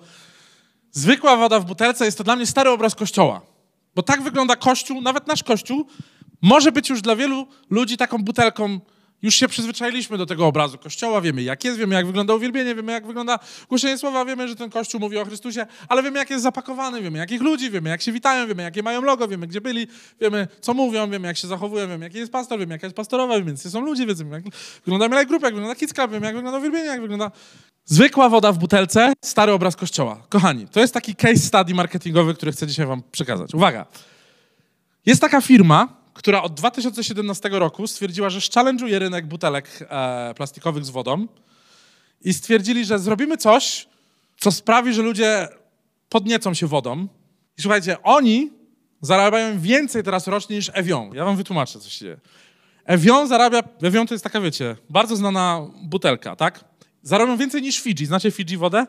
Zwykła 0.92 1.36
woda 1.36 1.60
w 1.60 1.66
butelce 1.66 2.06
jest 2.06 2.18
to 2.18 2.24
dla 2.24 2.36
mnie 2.36 2.46
stary 2.46 2.70
obraz 2.70 2.96
kościoła. 2.96 3.42
Bo 3.96 4.04
tak 4.04 4.22
wygląda 4.22 4.56
kościół, 4.56 5.02
nawet 5.02 5.28
nasz 5.28 5.44
kościół, 5.44 5.86
może 6.42 6.72
być 6.72 6.90
już 6.90 7.02
dla 7.02 7.16
wielu 7.16 7.48
ludzi 7.70 7.98
taką 7.98 8.18
butelką 8.18 8.80
już 9.22 9.36
się 9.36 9.48
przyzwyczailiśmy 9.48 10.18
do 10.18 10.26
tego 10.26 10.48
obrazu 10.48 10.78
Kościoła, 10.78 11.22
wiemy 11.22 11.44
jak 11.44 11.64
jest, 11.64 11.78
wiemy 11.80 11.96
jak 11.96 12.06
wygląda 12.06 12.34
uwielbienie, 12.34 12.76
wiemy 12.76 12.92
jak 12.92 13.08
wygląda 13.08 13.40
głoszenie 13.70 13.98
słowa, 13.98 14.26
wiemy, 14.26 14.48
że 14.48 14.56
ten 14.56 14.70
Kościół 14.70 15.00
mówi 15.00 15.18
o 15.18 15.26
Chrystusie, 15.26 15.66
ale 15.88 16.04
wiemy 16.04 16.20
jak 16.20 16.30
jest 16.30 16.44
zapakowany, 16.44 17.02
wiemy 17.02 17.18
jakich 17.18 17.42
ludzi, 17.42 17.72
wiemy 17.72 17.90
jak 17.90 18.02
się 18.02 18.12
witają, 18.12 18.48
wiemy 18.48 18.64
jakie 18.64 18.84
mają 18.84 19.02
logo, 19.02 19.28
wiemy 19.28 19.48
gdzie 19.48 19.62
byli, 19.62 19.88
wiemy 20.22 20.48
co 20.62 20.74
mówią, 20.74 21.10
wiemy 21.10 21.28
jak 21.28 21.38
się 21.38 21.48
zachowują, 21.48 21.88
wiemy 21.88 22.06
jaki 22.06 22.18
jest 22.18 22.32
pastor, 22.32 22.60
wiemy 22.60 22.74
jaka 22.74 22.88
jest 22.88 22.98
pastorowa, 22.98 23.38
wiemy 23.38 23.52
jacy 23.52 23.72
są 23.72 23.82
ludzie, 23.82 24.06
wiemy 24.06 24.30
jak 24.32 24.44
wygląda 24.86 25.18
jak 25.18 25.28
grupa, 25.28 25.48
jak 25.48 25.56
wygląda 25.56 25.76
Club, 25.76 26.12
wiemy 26.12 26.26
jak 26.26 26.36
wygląda 26.36 26.60
uwielbienie, 26.60 26.86
jak 26.86 27.02
wygląda 27.02 27.32
zwykła 27.86 28.30
woda 28.30 28.52
w 28.52 28.58
butelce, 28.58 29.14
stary 29.26 29.52
obraz 29.52 29.76
Kościoła. 29.76 30.24
Kochani, 30.30 30.68
to 30.68 30.80
jest 30.80 30.94
taki 30.94 31.16
case 31.16 31.38
study 31.38 31.74
marketingowy, 31.74 32.34
który 32.34 32.52
chcę 32.52 32.68
dzisiaj 32.68 32.86
wam 32.86 33.04
przekazać. 33.12 33.54
Uwaga! 33.54 33.86
Jest 35.06 35.22
taka 35.22 35.42
firma, 35.42 35.99
która 36.20 36.42
od 36.42 36.54
2017 36.54 37.50
roku 37.50 37.88
stwierdziła, 37.88 38.30
że 38.30 38.40
challenge'uje 38.40 38.98
rynek 39.00 39.28
butelek 39.28 39.88
e, 39.90 40.34
plastikowych 40.34 40.86
z 40.86 40.90
wodą 40.90 41.28
i 42.22 42.34
stwierdzili, 42.34 42.86
że 42.86 43.00
zrobimy 43.00 43.38
coś, 43.38 43.88
co 44.38 44.52
sprawi, 44.52 44.94
że 44.94 45.02
ludzie 45.02 45.48
podniecą 46.10 46.54
się 46.54 46.68
wodą. 46.68 47.08
I 47.58 47.62
słuchajcie, 47.62 48.04
oni 48.04 48.52
zarabiają 49.02 49.60
więcej 49.60 50.04
teraz 50.04 50.28
rocznie 50.28 50.56
niż 50.56 50.72
Evian. 50.74 51.14
Ja 51.14 51.26
wam 51.26 51.38
wytłumaczę, 51.38 51.80
co 51.80 51.90
się 51.90 52.00
dzieje. 52.00 52.20
Evian 52.86 53.28
zarabia, 53.28 53.64
Evian 53.82 54.08
to 54.08 54.14
jest 54.14 54.24
taka, 54.24 54.42
wiecie, 54.42 54.76
bardzo 54.90 55.16
znana 55.16 55.68
butelka, 55.84 56.36
tak? 56.36 56.66
Zarabiają 57.02 57.38
więcej 57.38 57.62
niż 57.62 57.80
Fiji. 57.80 58.06
Znacie 58.06 58.32
Fiji 58.32 58.58
wodę? 58.58 58.86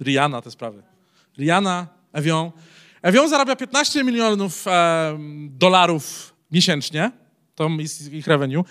Rihanna 0.00 0.42
te 0.42 0.50
sprawy. 0.50 0.82
Rihanna, 1.38 1.86
Evian. 2.12 2.50
Evian 3.06 3.28
zarabia 3.28 3.56
15 3.56 4.04
milionów 4.04 4.66
e, 4.66 5.18
dolarów 5.50 6.34
miesięcznie, 6.50 7.12
to 7.54 7.68
jest 7.78 8.12
ich 8.12 8.26
revenue. 8.26 8.64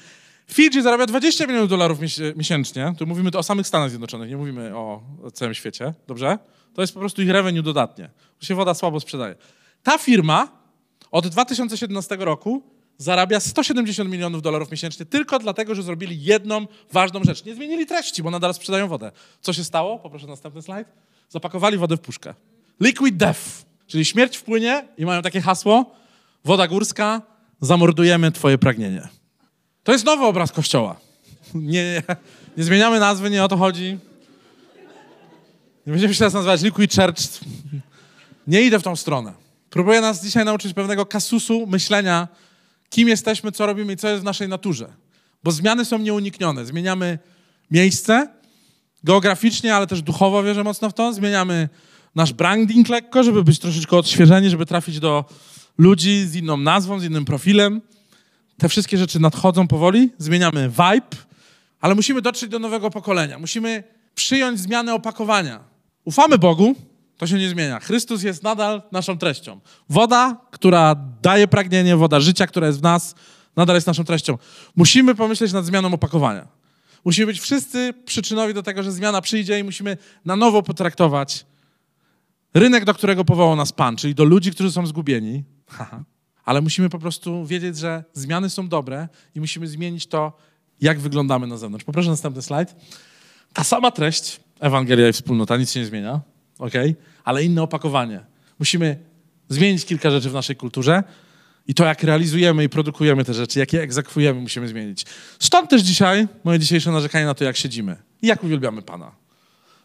Fiji 0.51 0.81
zarabia 0.81 1.05
20 1.05 1.47
milionów 1.47 1.69
dolarów 1.69 1.99
miesięcznie, 2.35 2.93
tu 2.97 3.07
mówimy 3.07 3.31
to 3.31 3.39
o 3.39 3.43
samych 3.43 3.67
Stanach 3.67 3.89
Zjednoczonych, 3.89 4.29
nie 4.29 4.37
mówimy 4.37 4.75
o, 4.75 5.01
o 5.23 5.31
całym 5.31 5.53
świecie, 5.53 5.93
dobrze? 6.07 6.37
To 6.73 6.81
jest 6.81 6.93
po 6.93 6.99
prostu 6.99 7.21
ich 7.21 7.29
revenue 7.29 7.63
dodatnie, 7.63 8.09
bo 8.39 8.45
się 8.45 8.55
woda 8.55 8.73
słabo 8.73 8.99
sprzedaje. 8.99 9.35
Ta 9.83 9.97
firma 9.97 10.47
od 11.11 11.27
2017 11.27 12.17
roku 12.19 12.63
zarabia 12.97 13.39
170 13.39 14.09
milionów 14.09 14.41
dolarów 14.41 14.71
miesięcznie 14.71 15.05
tylko 15.05 15.39
dlatego, 15.39 15.75
że 15.75 15.83
zrobili 15.83 16.23
jedną 16.23 16.67
ważną 16.91 17.23
rzecz. 17.23 17.45
Nie 17.45 17.55
zmienili 17.55 17.85
treści, 17.85 18.23
bo 18.23 18.31
nadal 18.31 18.53
sprzedają 18.53 18.87
wodę. 18.87 19.11
Co 19.41 19.53
się 19.53 19.63
stało? 19.63 19.99
Poproszę 19.99 20.27
następny 20.27 20.61
slajd. 20.61 20.87
Zapakowali 21.29 21.77
wodę 21.77 21.97
w 21.97 22.01
puszkę. 22.01 22.33
Liquid 22.79 23.17
Death. 23.17 23.74
Czyli 23.87 24.05
śmierć 24.05 24.37
wpłynie 24.37 24.87
i 24.97 25.05
mają 25.05 25.21
takie 25.21 25.41
hasło, 25.41 25.95
woda 26.45 26.67
górska, 26.67 27.21
zamordujemy 27.61 28.31
twoje 28.31 28.57
pragnienie. 28.57 29.07
To 29.83 29.91
jest 29.91 30.05
nowy 30.05 30.25
obraz 30.25 30.51
Kościoła. 30.51 30.95
Nie, 31.53 32.03
nie 32.57 32.63
zmieniamy 32.63 32.99
nazwy, 32.99 33.29
nie 33.29 33.43
o 33.43 33.47
to 33.47 33.57
chodzi. 33.57 33.97
Nie 35.87 35.91
będziemy 35.91 36.13
się 36.13 36.17
teraz 36.17 36.33
nazywać 36.33 36.61
Liquid 36.61 36.95
Church. 36.95 37.17
Nie 38.47 38.61
idę 38.61 38.79
w 38.79 38.83
tą 38.83 38.95
stronę. 38.95 39.33
Próbuję 39.69 40.01
nas 40.01 40.23
dzisiaj 40.23 40.45
nauczyć 40.45 40.73
pewnego 40.73 41.05
kasusu 41.05 41.67
myślenia, 41.67 42.27
kim 42.89 43.07
jesteśmy, 43.07 43.51
co 43.51 43.65
robimy 43.65 43.93
i 43.93 43.97
co 43.97 44.09
jest 44.09 44.21
w 44.21 44.25
naszej 44.25 44.47
naturze. 44.49 44.93
Bo 45.43 45.51
zmiany 45.51 45.85
są 45.85 45.97
nieuniknione. 45.97 46.65
Zmieniamy 46.65 47.19
miejsce, 47.71 48.27
geograficznie, 49.03 49.75
ale 49.75 49.87
też 49.87 50.01
duchowo 50.01 50.43
wierzę 50.43 50.63
mocno 50.63 50.89
w 50.89 50.93
to. 50.93 51.13
Zmieniamy 51.13 51.69
nasz 52.15 52.33
branding 52.33 52.89
lekko, 52.89 53.23
żeby 53.23 53.43
być 53.43 53.59
troszeczkę 53.59 53.97
odświeżeni, 53.97 54.49
żeby 54.49 54.65
trafić 54.65 54.99
do 54.99 55.25
ludzi 55.77 56.25
z 56.27 56.35
inną 56.35 56.57
nazwą, 56.57 56.99
z 56.99 57.03
innym 57.03 57.25
profilem. 57.25 57.81
Te 58.57 58.69
wszystkie 58.69 58.97
rzeczy 58.97 59.19
nadchodzą 59.19 59.67
powoli, 59.67 60.09
zmieniamy 60.17 60.69
vibe, 60.69 61.17
ale 61.81 61.95
musimy 61.95 62.21
dotrzeć 62.21 62.49
do 62.49 62.59
nowego 62.59 62.89
pokolenia. 62.89 63.39
Musimy 63.39 63.83
przyjąć 64.15 64.59
zmianę 64.59 64.93
opakowania. 64.93 65.59
Ufamy 66.05 66.37
Bogu, 66.37 66.75
to 67.17 67.27
się 67.27 67.37
nie 67.37 67.49
zmienia. 67.49 67.79
Chrystus 67.79 68.23
jest 68.23 68.43
nadal 68.43 68.81
naszą 68.91 69.17
treścią. 69.17 69.59
Woda, 69.89 70.37
która 70.51 70.95
daje 71.21 71.47
pragnienie, 71.47 71.95
woda 71.95 72.19
życia, 72.19 72.47
która 72.47 72.67
jest 72.67 72.79
w 72.79 72.83
nas, 72.83 73.15
nadal 73.55 73.75
jest 73.75 73.87
naszą 73.87 74.03
treścią. 74.03 74.37
Musimy 74.75 75.15
pomyśleć 75.15 75.53
nad 75.53 75.65
zmianą 75.65 75.93
opakowania. 75.93 76.47
Musimy 77.05 77.27
być 77.27 77.39
wszyscy 77.39 77.93
przyczynowi 78.05 78.53
do 78.53 78.63
tego, 78.63 78.83
że 78.83 78.91
zmiana 78.91 79.21
przyjdzie 79.21 79.59
i 79.59 79.63
musimy 79.63 79.97
na 80.25 80.35
nowo 80.35 80.63
potraktować 80.63 81.45
rynek, 82.55 82.85
do 82.85 82.93
którego 82.93 83.25
powołał 83.25 83.55
nas 83.55 83.71
Pan, 83.71 83.95
czyli 83.95 84.15
do 84.15 84.23
ludzi, 84.23 84.51
którzy 84.51 84.71
są 84.71 84.87
zgubieni. 84.87 85.43
Ale 86.45 86.61
musimy 86.61 86.89
po 86.89 86.99
prostu 86.99 87.45
wiedzieć, 87.45 87.77
że 87.77 88.03
zmiany 88.13 88.49
są 88.49 88.67
dobre 88.67 89.07
i 89.35 89.39
musimy 89.39 89.67
zmienić 89.67 90.07
to, 90.07 90.37
jak 90.81 90.99
wyglądamy 90.99 91.47
na 91.47 91.57
zewnątrz. 91.57 91.85
Poproszę 91.85 92.09
następny 92.09 92.41
slajd. 92.41 92.75
Ta 93.53 93.63
sama 93.63 93.91
treść, 93.91 94.39
Ewangelia 94.59 95.09
i 95.09 95.13
wspólnota, 95.13 95.57
nic 95.57 95.71
się 95.71 95.79
nie 95.79 95.85
zmienia, 95.85 96.21
ok? 96.59 96.73
Ale 97.23 97.43
inne 97.43 97.61
opakowanie. 97.61 98.25
Musimy 98.59 98.99
zmienić 99.49 99.85
kilka 99.85 100.11
rzeczy 100.11 100.29
w 100.29 100.33
naszej 100.33 100.55
kulturze 100.55 101.03
i 101.67 101.73
to, 101.73 101.85
jak 101.85 102.03
realizujemy 102.03 102.63
i 102.63 102.69
produkujemy 102.69 103.25
te 103.25 103.33
rzeczy, 103.33 103.59
jak 103.59 103.73
je 103.73 103.81
egzekwujemy, 103.81 104.41
musimy 104.41 104.67
zmienić. 104.67 105.05
Stąd 105.39 105.69
też 105.69 105.81
dzisiaj 105.81 106.27
moje 106.43 106.59
dzisiejsze 106.59 106.91
narzekanie 106.91 107.25
na 107.25 107.33
to, 107.33 107.43
jak 107.43 107.57
siedzimy 107.57 107.97
i 108.21 108.27
jak 108.27 108.43
uwielbiamy 108.43 108.81
Pana. 108.81 109.24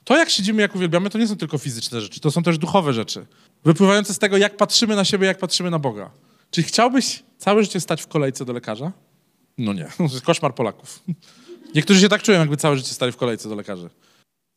To, 0.04 0.16
jak 0.16 0.30
siedzimy, 0.30 0.62
jak 0.62 0.74
uwielbiamy, 0.74 1.10
to 1.10 1.18
nie 1.18 1.28
są 1.28 1.36
tylko 1.36 1.58
fizyczne 1.58 2.00
rzeczy, 2.00 2.20
to 2.20 2.30
są 2.30 2.42
też 2.42 2.58
duchowe 2.58 2.92
rzeczy. 2.92 3.26
Wypływające 3.64 4.14
z 4.14 4.18
tego, 4.18 4.36
jak 4.36 4.56
patrzymy 4.56 4.96
na 4.96 5.04
siebie, 5.04 5.26
jak 5.26 5.38
patrzymy 5.38 5.70
na 5.70 5.78
Boga. 5.78 6.10
Czy 6.50 6.62
chciałbyś 6.62 7.22
całe 7.38 7.62
życie 7.62 7.80
stać 7.80 8.02
w 8.02 8.06
kolejce 8.06 8.44
do 8.44 8.52
lekarza? 8.52 8.92
No 9.58 9.72
nie, 9.72 9.84
to 9.96 10.02
jest 10.02 10.22
koszmar 10.22 10.54
Polaków. 10.54 11.02
Niektórzy 11.74 12.00
się 12.00 12.08
tak 12.08 12.22
czują, 12.22 12.38
jakby 12.40 12.56
całe 12.56 12.76
życie 12.76 12.94
stali 12.94 13.12
w 13.12 13.16
kolejce 13.16 13.48
do 13.48 13.54
lekarzy. 13.54 13.90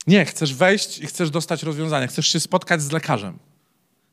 Nie, 0.08 0.26
chcesz 0.26 0.54
wejść 0.54 1.00
i 1.00 1.08
chcesz 1.08 1.30
dostać 1.30 1.64
rozwiązania, 1.64 2.08
chcesz 2.08 2.28
się 2.28 2.40
spotkać 2.40 2.82
z 2.82 2.92
lekarzem. 2.92 3.40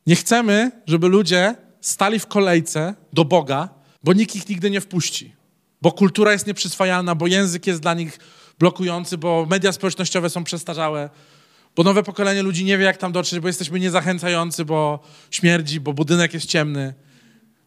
Nie 0.06 0.16
chcemy, 0.16 0.70
żeby 0.86 1.08
ludzie 1.08 1.54
stali 1.80 2.18
w 2.18 2.26
kolejce 2.26 2.94
do 3.12 3.24
Boga, 3.24 3.68
bo 4.04 4.12
nikt 4.12 4.36
ich 4.36 4.48
nigdy 4.48 4.70
nie 4.70 4.80
wpuści. 4.80 5.34
Bo 5.82 5.92
kultura 5.92 6.32
jest 6.32 6.46
nieprzyswajalna, 6.46 7.14
bo 7.14 7.26
język 7.26 7.66
jest 7.66 7.80
dla 7.80 7.94
nich 7.94 8.18
blokujący, 8.60 9.18
bo 9.18 9.46
media 9.50 9.72
społecznościowe 9.72 10.30
są 10.30 10.44
przestarzałe, 10.44 11.10
bo 11.76 11.82
nowe 11.82 12.02
pokolenie 12.02 12.42
ludzi 12.42 12.64
nie 12.64 12.78
wie, 12.78 12.84
jak 12.84 12.96
tam 12.96 13.12
dotrzeć, 13.12 13.40
bo 13.40 13.48
jesteśmy 13.48 13.80
niezachęcający, 13.80 14.64
bo 14.64 14.98
śmierdzi, 15.30 15.80
bo 15.80 15.92
budynek 15.92 16.34
jest 16.34 16.46
ciemny. 16.46 16.94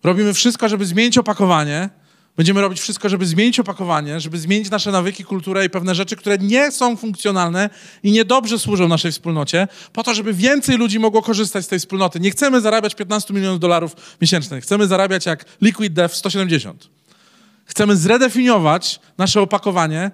Robimy 0.03 0.33
wszystko, 0.33 0.69
żeby 0.69 0.85
zmienić 0.85 1.17
opakowanie. 1.17 1.89
Będziemy 2.37 2.61
robić 2.61 2.79
wszystko, 2.79 3.09
żeby 3.09 3.25
zmienić 3.25 3.59
opakowanie, 3.59 4.19
żeby 4.19 4.37
zmienić 4.39 4.69
nasze 4.69 4.91
nawyki, 4.91 5.23
kulturę 5.23 5.65
i 5.65 5.69
pewne 5.69 5.95
rzeczy, 5.95 6.15
które 6.15 6.37
nie 6.37 6.71
są 6.71 6.97
funkcjonalne 6.97 7.69
i 8.03 8.11
niedobrze 8.11 8.59
służą 8.59 8.87
naszej 8.87 9.11
wspólnocie, 9.11 9.67
po 9.93 10.03
to, 10.03 10.13
żeby 10.13 10.33
więcej 10.33 10.77
ludzi 10.77 10.99
mogło 10.99 11.21
korzystać 11.21 11.65
z 11.65 11.67
tej 11.67 11.79
wspólnoty. 11.79 12.19
Nie 12.19 12.31
chcemy 12.31 12.61
zarabiać 12.61 12.95
15 12.95 13.33
milionów 13.33 13.59
dolarów 13.59 13.95
miesięcznie. 14.21 14.61
Chcemy 14.61 14.87
zarabiać 14.87 15.25
jak 15.25 15.45
Liquid 15.61 15.93
Dev 15.93 16.15
170. 16.15 16.89
Chcemy 17.65 17.95
zredefiniować 17.95 18.99
nasze 19.17 19.41
opakowanie, 19.41 20.11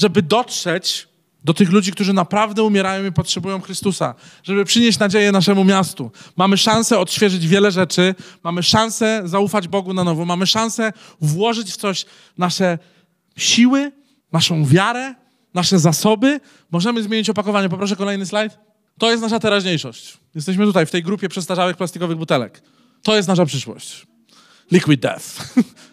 żeby 0.00 0.22
dotrzeć 0.22 1.08
do 1.44 1.54
tych 1.54 1.70
ludzi, 1.70 1.92
którzy 1.92 2.12
naprawdę 2.12 2.62
umierają 2.62 3.06
i 3.06 3.12
potrzebują 3.12 3.60
Chrystusa, 3.60 4.14
żeby 4.42 4.64
przynieść 4.64 4.98
nadzieję 4.98 5.32
naszemu 5.32 5.64
miastu. 5.64 6.10
Mamy 6.36 6.56
szansę 6.56 6.98
odświeżyć 6.98 7.46
wiele 7.46 7.70
rzeczy, 7.70 8.14
mamy 8.44 8.62
szansę 8.62 9.22
zaufać 9.24 9.68
Bogu 9.68 9.94
na 9.94 10.04
nowo, 10.04 10.24
mamy 10.24 10.46
szansę 10.46 10.92
włożyć 11.20 11.72
w 11.72 11.76
coś 11.76 12.06
nasze 12.38 12.78
siły, 13.36 13.92
naszą 14.32 14.64
wiarę, 14.64 15.14
nasze 15.54 15.78
zasoby. 15.78 16.40
Możemy 16.70 17.02
zmienić 17.02 17.30
opakowanie. 17.30 17.68
Poproszę 17.68 17.96
kolejny 17.96 18.26
slajd. 18.26 18.58
To 18.98 19.10
jest 19.10 19.22
nasza 19.22 19.38
teraźniejszość. 19.38 20.18
Jesteśmy 20.34 20.64
tutaj, 20.64 20.86
w 20.86 20.90
tej 20.90 21.02
grupie 21.02 21.28
przestarzałych 21.28 21.76
plastikowych 21.76 22.16
butelek. 22.16 22.62
To 23.02 23.16
jest 23.16 23.28
nasza 23.28 23.46
przyszłość. 23.46 24.06
Liquid 24.72 25.00
Death. 25.00 25.24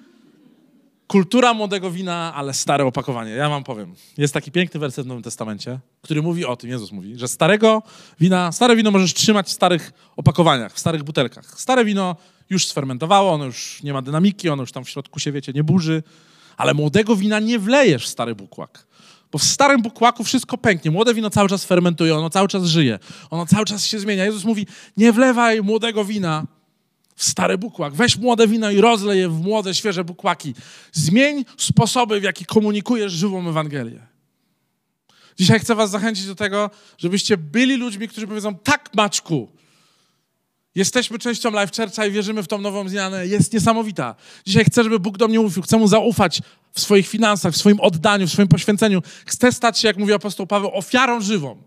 Kultura 1.07 1.53
młodego 1.53 1.91
wina, 1.91 2.33
ale 2.35 2.53
stare 2.53 2.85
opakowanie. 2.85 3.31
Ja 3.31 3.49
wam 3.49 3.63
powiem. 3.63 3.95
Jest 4.17 4.33
taki 4.33 4.51
piękny 4.51 4.79
werset 4.79 5.05
w 5.05 5.07
Nowym 5.07 5.23
Testamencie, 5.23 5.79
który 6.01 6.21
mówi 6.21 6.45
o 6.45 6.55
tym, 6.55 6.69
Jezus 6.69 6.91
mówi, 6.91 7.17
że 7.17 7.27
starego 7.27 7.83
wina, 8.19 8.51
stare 8.51 8.75
wino 8.75 8.91
możesz 8.91 9.13
trzymać 9.13 9.47
w 9.47 9.51
starych 9.51 9.91
opakowaniach, 10.17 10.73
w 10.73 10.79
starych 10.79 11.03
butelkach. 11.03 11.59
Stare 11.59 11.85
wino 11.85 12.15
już 12.49 12.67
sfermentowało, 12.67 13.31
ono 13.31 13.45
już 13.45 13.83
nie 13.83 13.93
ma 13.93 14.01
dynamiki, 14.01 14.49
ono 14.49 14.63
już 14.63 14.71
tam 14.71 14.83
w 14.85 14.89
środku 14.89 15.19
się, 15.19 15.31
wiecie, 15.31 15.53
nie 15.53 15.63
burzy, 15.63 16.03
ale 16.57 16.73
młodego 16.73 17.15
wina 17.15 17.39
nie 17.39 17.59
wlejesz 17.59 18.05
w 18.05 18.07
stary 18.07 18.35
bukłak. 18.35 18.87
Bo 19.31 19.37
w 19.37 19.43
starym 19.43 19.81
bukłaku 19.81 20.23
wszystko 20.23 20.57
pęknie. 20.57 20.91
Młode 20.91 21.13
wino 21.13 21.29
cały 21.29 21.49
czas 21.49 21.65
fermentuje, 21.65 22.15
ono 22.15 22.29
cały 22.29 22.47
czas 22.47 22.63
żyje, 22.63 22.99
ono 23.29 23.45
cały 23.45 23.65
czas 23.65 23.85
się 23.85 23.99
zmienia. 23.99 24.25
Jezus 24.25 24.43
mówi, 24.43 24.67
nie 24.97 25.11
wlewaj 25.11 25.61
młodego 25.61 26.05
wina 26.05 26.56
w 27.17 27.23
stary 27.23 27.57
bukłak. 27.57 27.93
Weź 27.93 28.17
młode 28.17 28.47
wino 28.47 28.71
i 28.71 28.81
rozlej 28.81 29.19
je 29.19 29.29
w 29.29 29.41
młode, 29.41 29.75
świeże 29.75 30.03
bukłaki. 30.03 30.53
Zmień 30.91 31.45
sposoby, 31.57 32.19
w 32.19 32.23
jaki 32.23 32.45
komunikujesz 32.45 33.11
żywą 33.11 33.49
Ewangelię. 33.49 34.07
Dzisiaj 35.39 35.59
chcę 35.59 35.75
was 35.75 35.89
zachęcić 35.89 36.25
do 36.25 36.35
tego, 36.35 36.69
żebyście 36.97 37.37
byli 37.37 37.75
ludźmi, 37.75 38.07
którzy 38.07 38.27
powiedzą, 38.27 38.55
tak 38.55 38.89
Maćku, 38.95 39.47
jesteśmy 40.75 41.19
częścią 41.19 41.49
Life 41.49 41.67
Churcha 41.75 42.05
i 42.05 42.11
wierzymy 42.11 42.43
w 42.43 42.47
tą 42.47 42.57
nową 42.57 42.89
zmianę. 42.89 43.27
Jest 43.27 43.53
niesamowita. 43.53 44.15
Dzisiaj 44.45 44.65
chcę, 44.65 44.83
żeby 44.83 44.99
Bóg 44.99 45.17
do 45.17 45.27
mnie 45.27 45.39
mówił, 45.39 45.63
chcę 45.63 45.77
Mu 45.77 45.87
zaufać 45.87 46.41
w 46.73 46.79
swoich 46.79 47.07
finansach, 47.07 47.53
w 47.53 47.57
swoim 47.57 47.79
oddaniu, 47.79 48.27
w 48.27 48.31
swoim 48.31 48.47
poświęceniu. 48.47 49.01
Chcę 49.25 49.51
stać 49.51 49.79
się, 49.79 49.87
jak 49.87 49.97
mówi 49.97 50.13
apostoł 50.13 50.47
Paweł, 50.47 50.71
ofiarą 50.73 51.21
żywą. 51.21 51.57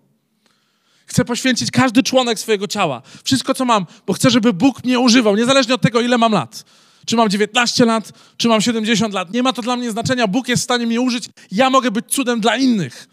Chcę 1.10 1.24
poświęcić 1.24 1.70
każdy 1.70 2.02
członek 2.02 2.38
swojego 2.38 2.66
ciała. 2.66 3.02
Wszystko, 3.24 3.54
co 3.54 3.64
mam, 3.64 3.86
bo 4.06 4.12
chcę, 4.12 4.30
żeby 4.30 4.52
Bóg 4.52 4.84
mnie 4.84 4.98
używał, 4.98 5.36
niezależnie 5.36 5.74
od 5.74 5.80
tego, 5.80 6.00
ile 6.00 6.18
mam 6.18 6.32
lat. 6.32 6.64
Czy 7.06 7.16
mam 7.16 7.30
19 7.30 7.84
lat, 7.84 8.12
czy 8.36 8.48
mam 8.48 8.60
70 8.60 9.14
lat. 9.14 9.32
Nie 9.32 9.42
ma 9.42 9.52
to 9.52 9.62
dla 9.62 9.76
mnie 9.76 9.90
znaczenia. 9.90 10.26
Bóg 10.26 10.48
jest 10.48 10.62
w 10.62 10.64
stanie 10.64 10.86
mnie 10.86 11.00
użyć. 11.00 11.28
Ja 11.52 11.70
mogę 11.70 11.90
być 11.90 12.06
cudem 12.06 12.40
dla 12.40 12.56
innych. 12.56 13.08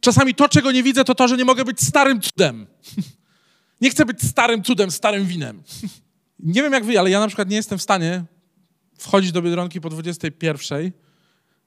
Czasami 0.00 0.34
to, 0.34 0.48
czego 0.48 0.72
nie 0.72 0.82
widzę, 0.82 1.04
to 1.04 1.14
to, 1.14 1.28
że 1.28 1.36
nie 1.36 1.44
mogę 1.44 1.64
być 1.64 1.80
starym 1.80 2.20
cudem. 2.20 2.66
Nie 3.80 3.90
chcę 3.90 4.04
być 4.04 4.22
starym 4.22 4.62
cudem, 4.62 4.90
starym 4.90 5.26
winem. 5.26 5.62
Nie 6.38 6.62
wiem 6.62 6.72
jak 6.72 6.84
wy, 6.84 7.00
ale 7.00 7.10
ja 7.10 7.20
na 7.20 7.26
przykład 7.26 7.48
nie 7.50 7.56
jestem 7.56 7.78
w 7.78 7.82
stanie 7.82 8.24
wchodzić 8.98 9.32
do 9.32 9.42
Biedronki 9.42 9.80
po 9.80 9.90
21 9.90 10.92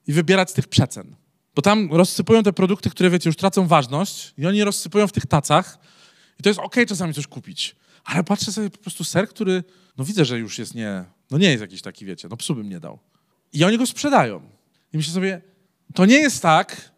i 0.06 0.12
wybierać 0.12 0.50
z 0.50 0.52
tych 0.52 0.68
przecen. 0.68 1.16
Bo 1.54 1.62
tam 1.62 1.92
rozsypują 1.92 2.42
te 2.42 2.52
produkty, 2.52 2.90
które 2.90 3.10
wiecie, 3.10 3.28
już 3.28 3.36
tracą 3.36 3.66
ważność 3.66 4.34
i 4.38 4.46
oni 4.46 4.64
rozsypują 4.64 5.06
w 5.06 5.12
tych 5.12 5.26
tacach 5.26 5.78
i 6.40 6.42
to 6.42 6.50
jest 6.50 6.60
ok 6.60 6.76
czasami 6.88 7.14
coś 7.14 7.26
kupić. 7.26 7.76
Ale 8.04 8.24
patrzę 8.24 8.52
sobie 8.52 8.70
po 8.70 8.78
prostu 8.78 9.04
ser, 9.04 9.28
który, 9.28 9.64
no 9.96 10.04
widzę, 10.04 10.24
że 10.24 10.38
już 10.38 10.58
jest 10.58 10.74
nie, 10.74 11.04
no 11.30 11.38
nie 11.38 11.50
jest 11.50 11.60
jakiś 11.60 11.82
taki, 11.82 12.04
wiecie, 12.04 12.28
no 12.30 12.36
psu 12.36 12.54
bym 12.54 12.68
nie 12.68 12.80
dał. 12.80 12.98
I 13.52 13.64
oni 13.64 13.78
go 13.78 13.86
sprzedają. 13.86 14.40
I 14.92 14.96
myślę 14.96 15.14
sobie, 15.14 15.42
to 15.94 16.06
nie 16.06 16.16
jest 16.16 16.42
tak, 16.42 16.92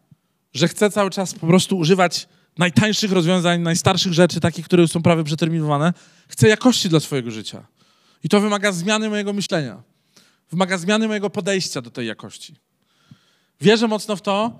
że 0.53 0.67
chcę 0.67 0.91
cały 0.91 1.09
czas 1.09 1.33
po 1.33 1.47
prostu 1.47 1.77
używać 1.77 2.27
najtańszych 2.57 3.11
rozwiązań, 3.11 3.61
najstarszych 3.61 4.13
rzeczy, 4.13 4.39
takich, 4.39 4.65
które 4.65 4.81
już 4.81 4.91
są 4.91 5.01
prawie 5.01 5.23
przeterminowane. 5.23 5.93
Chcę 6.27 6.47
jakości 6.47 6.89
dla 6.89 6.99
swojego 6.99 7.31
życia. 7.31 7.67
I 8.23 8.29
to 8.29 8.41
wymaga 8.41 8.71
zmiany 8.71 9.09
mojego 9.09 9.33
myślenia. 9.33 9.83
Wymaga 10.51 10.77
zmiany 10.77 11.07
mojego 11.07 11.29
podejścia 11.29 11.81
do 11.81 11.91
tej 11.91 12.07
jakości. 12.07 12.55
Wierzę 13.61 13.87
mocno 13.87 14.15
w 14.15 14.21
to, 14.21 14.57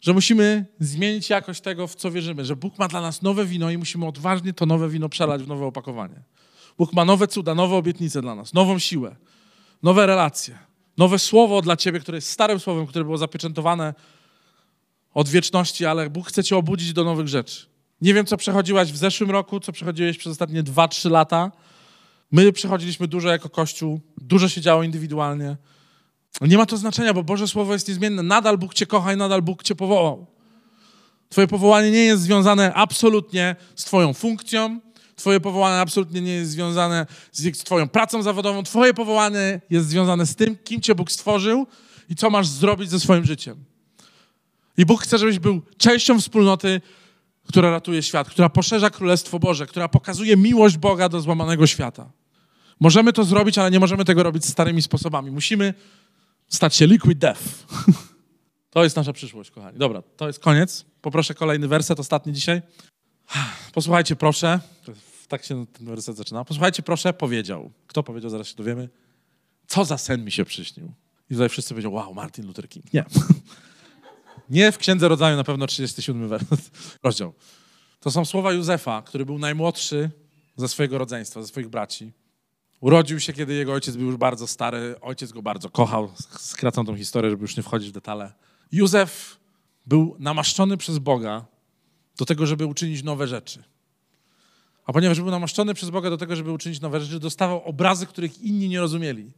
że 0.00 0.12
musimy 0.12 0.66
zmienić 0.80 1.30
jakość 1.30 1.60
tego, 1.60 1.86
w 1.86 1.94
co 1.94 2.10
wierzymy, 2.10 2.44
że 2.44 2.56
Bóg 2.56 2.78
ma 2.78 2.88
dla 2.88 3.00
nas 3.00 3.22
nowe 3.22 3.44
wino 3.44 3.70
i 3.70 3.78
musimy 3.78 4.06
odważnie 4.06 4.52
to 4.52 4.66
nowe 4.66 4.88
wino 4.88 5.08
przelać 5.08 5.42
w 5.42 5.48
nowe 5.48 5.66
opakowanie. 5.66 6.22
Bóg 6.78 6.92
ma 6.92 7.04
nowe 7.04 7.28
cuda, 7.28 7.54
nowe 7.54 7.76
obietnice 7.76 8.22
dla 8.22 8.34
nas, 8.34 8.54
nową 8.54 8.78
siłę, 8.78 9.16
nowe 9.82 10.06
relacje, 10.06 10.58
nowe 10.96 11.18
słowo 11.18 11.62
dla 11.62 11.76
ciebie, 11.76 12.00
które 12.00 12.16
jest 12.16 12.30
starym 12.30 12.60
słowem, 12.60 12.86
które 12.86 13.04
było 13.04 13.18
zapieczętowane 13.18 13.94
od 15.14 15.28
wieczności, 15.28 15.86
ale 15.86 16.10
Bóg 16.10 16.28
chce 16.28 16.44
cię 16.44 16.56
obudzić 16.56 16.92
do 16.92 17.04
nowych 17.04 17.28
rzeczy. 17.28 17.66
Nie 18.00 18.14
wiem, 18.14 18.26
co 18.26 18.36
przechodziłaś 18.36 18.92
w 18.92 18.96
zeszłym 18.96 19.30
roku, 19.30 19.60
co 19.60 19.72
przechodziłeś 19.72 20.18
przez 20.18 20.32
ostatnie 20.32 20.62
2-3 20.62 21.10
lata. 21.10 21.52
My 22.32 22.52
przechodziliśmy 22.52 23.08
dużo 23.08 23.28
jako 23.28 23.48
Kościół, 23.48 24.00
dużo 24.18 24.48
się 24.48 24.60
działo 24.60 24.82
indywidualnie. 24.82 25.56
Nie 26.40 26.58
ma 26.58 26.66
to 26.66 26.76
znaczenia, 26.76 27.14
bo 27.14 27.22
Boże 27.22 27.48
Słowo 27.48 27.72
jest 27.72 27.88
niezmienne. 27.88 28.22
Nadal 28.22 28.58
Bóg 28.58 28.74
cię 28.74 28.86
kocha 28.86 29.12
i 29.12 29.16
nadal 29.16 29.42
Bóg 29.42 29.62
cię 29.62 29.74
powołał. 29.74 30.26
Twoje 31.28 31.46
powołanie 31.46 31.90
nie 31.90 32.04
jest 32.04 32.22
związane 32.22 32.74
absolutnie 32.74 33.56
z 33.76 33.84
Twoją 33.84 34.14
funkcją. 34.14 34.80
Twoje 35.16 35.40
powołanie 35.40 35.80
absolutnie 35.80 36.20
nie 36.20 36.32
jest 36.32 36.50
związane 36.50 37.06
z 37.32 37.58
Twoją 37.58 37.88
pracą 37.88 38.22
zawodową. 38.22 38.62
Twoje 38.62 38.94
powołanie 38.94 39.60
jest 39.70 39.88
związane 39.88 40.26
z 40.26 40.36
tym, 40.36 40.56
kim 40.64 40.80
Cię 40.80 40.94
Bóg 40.94 41.12
stworzył 41.12 41.66
i 42.08 42.14
co 42.14 42.30
masz 42.30 42.46
zrobić 42.46 42.90
ze 42.90 43.00
swoim 43.00 43.24
życiem. 43.24 43.64
I 44.76 44.86
Bóg 44.86 45.02
chce, 45.02 45.18
żebyś 45.18 45.38
był 45.38 45.62
częścią 45.76 46.20
wspólnoty, 46.20 46.80
która 47.48 47.70
ratuje 47.70 48.02
świat, 48.02 48.30
która 48.30 48.48
poszerza 48.48 48.90
Królestwo 48.90 49.38
Boże, 49.38 49.66
która 49.66 49.88
pokazuje 49.88 50.36
miłość 50.36 50.76
Boga 50.78 51.08
do 51.08 51.20
złamanego 51.20 51.66
świata. 51.66 52.10
Możemy 52.80 53.12
to 53.12 53.24
zrobić, 53.24 53.58
ale 53.58 53.70
nie 53.70 53.80
możemy 53.80 54.04
tego 54.04 54.22
robić 54.22 54.46
starymi 54.46 54.82
sposobami. 54.82 55.30
Musimy 55.30 55.74
stać 56.50 56.74
się 56.74 56.86
liquid 56.86 57.18
death. 57.18 57.42
To 58.70 58.84
jest 58.84 58.96
nasza 58.96 59.12
przyszłość, 59.12 59.50
kochani. 59.50 59.78
Dobra, 59.78 60.02
to 60.02 60.26
jest 60.26 60.40
koniec. 60.40 60.84
Poproszę 61.00 61.34
kolejny 61.34 61.68
werset, 61.68 62.00
ostatni 62.00 62.32
dzisiaj. 62.32 62.62
Posłuchajcie, 63.74 64.16
proszę. 64.16 64.60
Tak 65.28 65.44
się 65.44 65.66
ten 65.66 65.86
werset 65.86 66.16
zaczyna. 66.16 66.44
Posłuchajcie, 66.44 66.82
proszę, 66.82 67.12
powiedział. 67.12 67.70
Kto 67.86 68.02
powiedział, 68.02 68.30
zaraz 68.30 68.48
się 68.48 68.54
dowiemy. 68.54 68.88
Co 69.66 69.84
za 69.84 69.98
sen 69.98 70.24
mi 70.24 70.32
się 70.32 70.44
przyśnił. 70.44 70.92
I 71.30 71.34
tutaj 71.34 71.48
wszyscy 71.48 71.74
powiedział, 71.74 71.92
wow, 71.92 72.14
Martin 72.14 72.46
Luther 72.46 72.68
King. 72.68 72.92
Nie. 72.92 73.04
Nie 74.50 74.72
w 74.72 74.78
Księdze 74.78 75.08
Rodzaju, 75.08 75.36
na 75.36 75.44
pewno 75.44 75.66
37 75.66 76.28
werset, 76.28 76.70
rozdział. 77.02 77.32
To 78.00 78.10
są 78.10 78.24
słowa 78.24 78.52
Józefa, 78.52 79.02
który 79.02 79.26
był 79.26 79.38
najmłodszy 79.38 80.10
ze 80.56 80.68
swojego 80.68 80.98
rodzeństwa, 80.98 81.42
ze 81.42 81.48
swoich 81.48 81.68
braci. 81.68 82.12
Urodził 82.80 83.20
się, 83.20 83.32
kiedy 83.32 83.54
jego 83.54 83.72
ojciec 83.72 83.96
był 83.96 84.06
już 84.06 84.16
bardzo 84.16 84.46
stary. 84.46 84.94
Ojciec 85.00 85.32
go 85.32 85.42
bardzo 85.42 85.70
kochał. 85.70 86.10
Skracam 86.38 86.86
tą 86.86 86.96
historię, 86.96 87.30
żeby 87.30 87.42
już 87.42 87.56
nie 87.56 87.62
wchodzić 87.62 87.88
w 87.88 87.92
detale. 87.92 88.32
Józef 88.72 89.36
był 89.86 90.16
namaszczony 90.18 90.76
przez 90.76 90.98
Boga 90.98 91.44
do 92.16 92.24
tego, 92.24 92.46
żeby 92.46 92.66
uczynić 92.66 93.02
nowe 93.02 93.26
rzeczy. 93.26 93.62
A 94.86 94.92
ponieważ 94.92 95.20
był 95.20 95.30
namaszczony 95.30 95.74
przez 95.74 95.90
Boga 95.90 96.10
do 96.10 96.16
tego, 96.16 96.36
żeby 96.36 96.52
uczynić 96.52 96.80
nowe 96.80 97.00
rzeczy, 97.00 97.20
dostawał 97.20 97.64
obrazy, 97.64 98.06
których 98.06 98.42
inni 98.42 98.68
nie 98.68 98.80
rozumieli. 98.80 99.32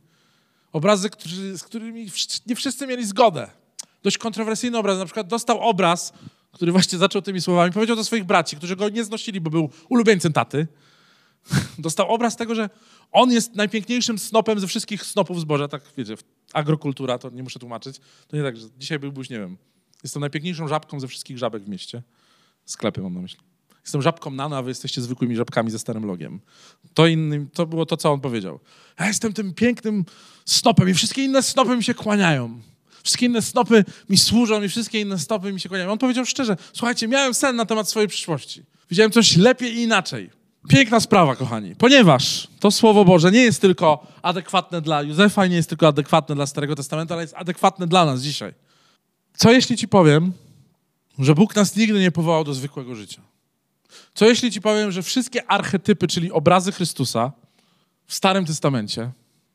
Obrazy, 0.73 1.11
którzy, 1.11 1.59
z 1.59 1.63
którymi 1.63 2.11
nie 2.47 2.57
wszyscy 2.57 2.87
mieli 2.87 3.07
zgodę. 3.07 3.51
Dość 4.03 4.19
kontrowersyjny 4.19 4.79
obraz. 4.79 4.99
Na 4.99 5.05
przykład 5.05 5.27
dostał 5.27 5.61
obraz 5.61 6.13
który 6.53 6.73
właśnie 6.73 6.99
zaczął 6.99 7.23
tymi 7.23 7.41
słowami, 7.41 7.73
powiedział 7.73 7.97
do 7.97 8.05
swoich 8.05 8.25
braci, 8.25 8.57
którzy 8.57 8.77
go 8.77 8.89
nie 8.89 9.05
znosili, 9.05 9.41
bo 9.41 9.51
był 9.51 9.71
ulubieńcem 9.89 10.33
taty, 10.33 10.67
dostał 11.79 12.09
obraz 12.09 12.37
tego, 12.37 12.55
że 12.55 12.71
on 13.13 13.33
jest 13.33 13.55
najpiękniejszym 13.55 14.19
snopem 14.19 14.61
ze 14.61 14.67
wszystkich 14.67 15.05
snopów 15.05 15.41
zboża. 15.41 15.69
Tak, 15.69 15.83
wiecie, 15.97 16.15
agrokultura, 16.53 17.19
to 17.19 17.31
nie 17.31 17.43
muszę 17.43 17.59
tłumaczyć. 17.59 18.01
To 18.29 18.37
nie 18.37 18.43
tak, 18.43 18.57
że 18.57 18.67
dzisiaj 18.79 18.99
byłbyś, 18.99 19.31
nie 19.31 19.39
wiem, 19.39 19.57
jestem 20.03 20.21
najpiękniejszą 20.21 20.69
żabką 20.69 21.01
ze 21.01 21.09
wszystkich 21.09 21.39
żabek 21.39 21.63
w 21.63 21.69
mieście. 21.69 22.03
Sklepy 22.65 23.01
mam 23.01 23.15
na 23.15 23.21
myśli. 23.21 23.41
Jestem 23.83 24.03
żabką 24.03 24.31
nano, 24.31 24.57
a 24.57 24.63
wy 24.63 24.71
jesteście 24.71 25.01
zwykłymi 25.01 25.37
żabkami 25.37 25.71
ze 25.71 25.79
starym 25.79 26.05
logiem. 26.05 26.41
To, 26.95 27.07
innym, 27.07 27.51
to 27.51 27.67
było 27.67 27.87
to, 27.87 27.97
co 27.97 28.13
on 28.13 28.21
powiedział. 28.21 28.61
Ja 29.01 29.07
jestem 29.07 29.33
tym 29.33 29.55
pięknym 29.55 30.05
snopem 30.45 30.89
i 30.89 30.95
wszystkie 30.95 31.25
inne 31.25 31.43
snopy 31.43 31.77
mi 31.77 31.85
się 31.85 31.95
kłaniają. 31.95 32.61
Wszystkie 33.03 33.27
inne 33.27 33.43
snopy 33.43 33.85
mi 34.09 34.19
służą 34.19 34.63
i 34.63 34.69
wszystkie 34.69 35.01
inne 35.01 35.19
snopy 35.19 35.53
mi 35.53 35.61
się 35.61 35.69
kłaniają. 35.69 35.93
On 35.93 35.99
powiedział 35.99 36.25
szczerze, 36.25 36.57
słuchajcie, 36.73 37.09
miałem 37.09 37.35
sen 37.35 37.57
na 37.57 37.67
temat 37.67 37.89
swojej 37.89 38.09
przyszłości. 38.09 38.63
Widziałem 38.91 39.13
coś 39.13 39.37
lepiej 39.37 39.75
i 39.75 39.83
inaczej. 39.83 40.42
Piękna 40.69 41.01
sprawa, 41.01 41.37
kochani, 41.37 41.77
ponieważ 41.77 42.49
to 42.61 42.71
Słowo 42.71 43.05
Boże 43.05 43.33
nie 43.33 43.41
jest 43.41 43.61
tylko 43.61 44.07
adekwatne 44.23 44.81
dla 44.81 45.03
Józefa, 45.03 45.47
nie 45.47 45.57
jest 45.57 45.69
tylko 45.69 45.89
adekwatne 45.89 46.35
dla 46.35 46.47
Starego 46.47 46.77
Testamentu, 46.77 47.15
ale 47.15 47.23
jest 47.23 47.35
adekwatne 47.37 47.87
dla 47.87 48.05
nas 48.05 48.23
dzisiaj. 48.23 48.55
Co 49.37 49.53
jeśli 49.53 49.77
ci 49.77 49.89
powiem, 49.89 50.33
że 51.19 51.35
Bóg 51.35 51.57
nas 51.57 51.77
nigdy 51.77 52.01
nie 52.01 52.11
powołał 52.11 52.45
do 52.45 52.55
zwykłego 52.55 52.95
życia? 52.95 53.23
Co 54.15 54.27
jeśli 54.27 54.51
ci 54.51 54.61
powiem, 54.61 54.93
że 54.93 55.03
wszystkie 55.03 55.51
archetypy, 55.51 56.09
czyli 56.09 56.33
obrazy 56.33 56.73
Chrystusa 56.73 57.33
w 58.07 58.15
Starym 58.15 58.45
Testamencie, 58.45 59.11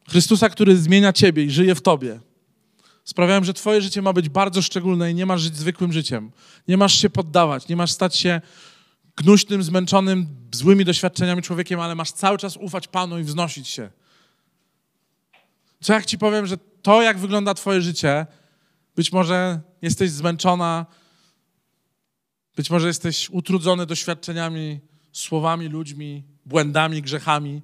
Chrystusa, 0.09 0.49
który 0.49 0.77
zmienia 0.77 1.13
ciebie 1.13 1.43
i 1.43 1.51
żyje 1.51 1.75
w 1.75 1.81
tobie, 1.81 2.19
sprawiają, 3.03 3.43
że 3.43 3.53
twoje 3.53 3.81
życie 3.81 4.01
ma 4.01 4.13
być 4.13 4.29
bardzo 4.29 4.61
szczególne 4.61 5.11
i 5.11 5.15
nie 5.15 5.25
masz 5.25 5.41
żyć 5.41 5.57
zwykłym 5.57 5.93
życiem. 5.93 6.31
Nie 6.67 6.77
masz 6.77 6.93
się 6.93 7.09
poddawać, 7.09 7.67
nie 7.67 7.75
masz 7.75 7.91
stać 7.91 8.15
się 8.15 8.41
gnuśnym, 9.17 9.63
zmęczonym, 9.63 10.27
złymi 10.51 10.85
doświadczeniami 10.85 11.41
człowiekiem, 11.41 11.79
ale 11.79 11.95
masz 11.95 12.11
cały 12.11 12.37
czas 12.37 12.57
ufać 12.57 12.87
Panu 12.87 13.19
i 13.19 13.23
wznosić 13.23 13.67
się. 13.67 13.89
Co 15.81 15.93
jak 15.93 16.05
ci 16.05 16.17
powiem, 16.17 16.45
że 16.45 16.57
to, 16.81 17.01
jak 17.01 17.17
wygląda 17.17 17.53
twoje 17.53 17.81
życie, 17.81 18.25
być 18.95 19.11
może 19.11 19.61
jesteś 19.81 20.11
zmęczona, 20.11 20.85
być 22.55 22.69
może 22.69 22.87
jesteś 22.87 23.29
utrudzony 23.29 23.85
doświadczeniami, 23.85 24.79
słowami, 25.11 25.67
ludźmi, 25.67 26.23
błędami, 26.45 27.01
grzechami. 27.01 27.61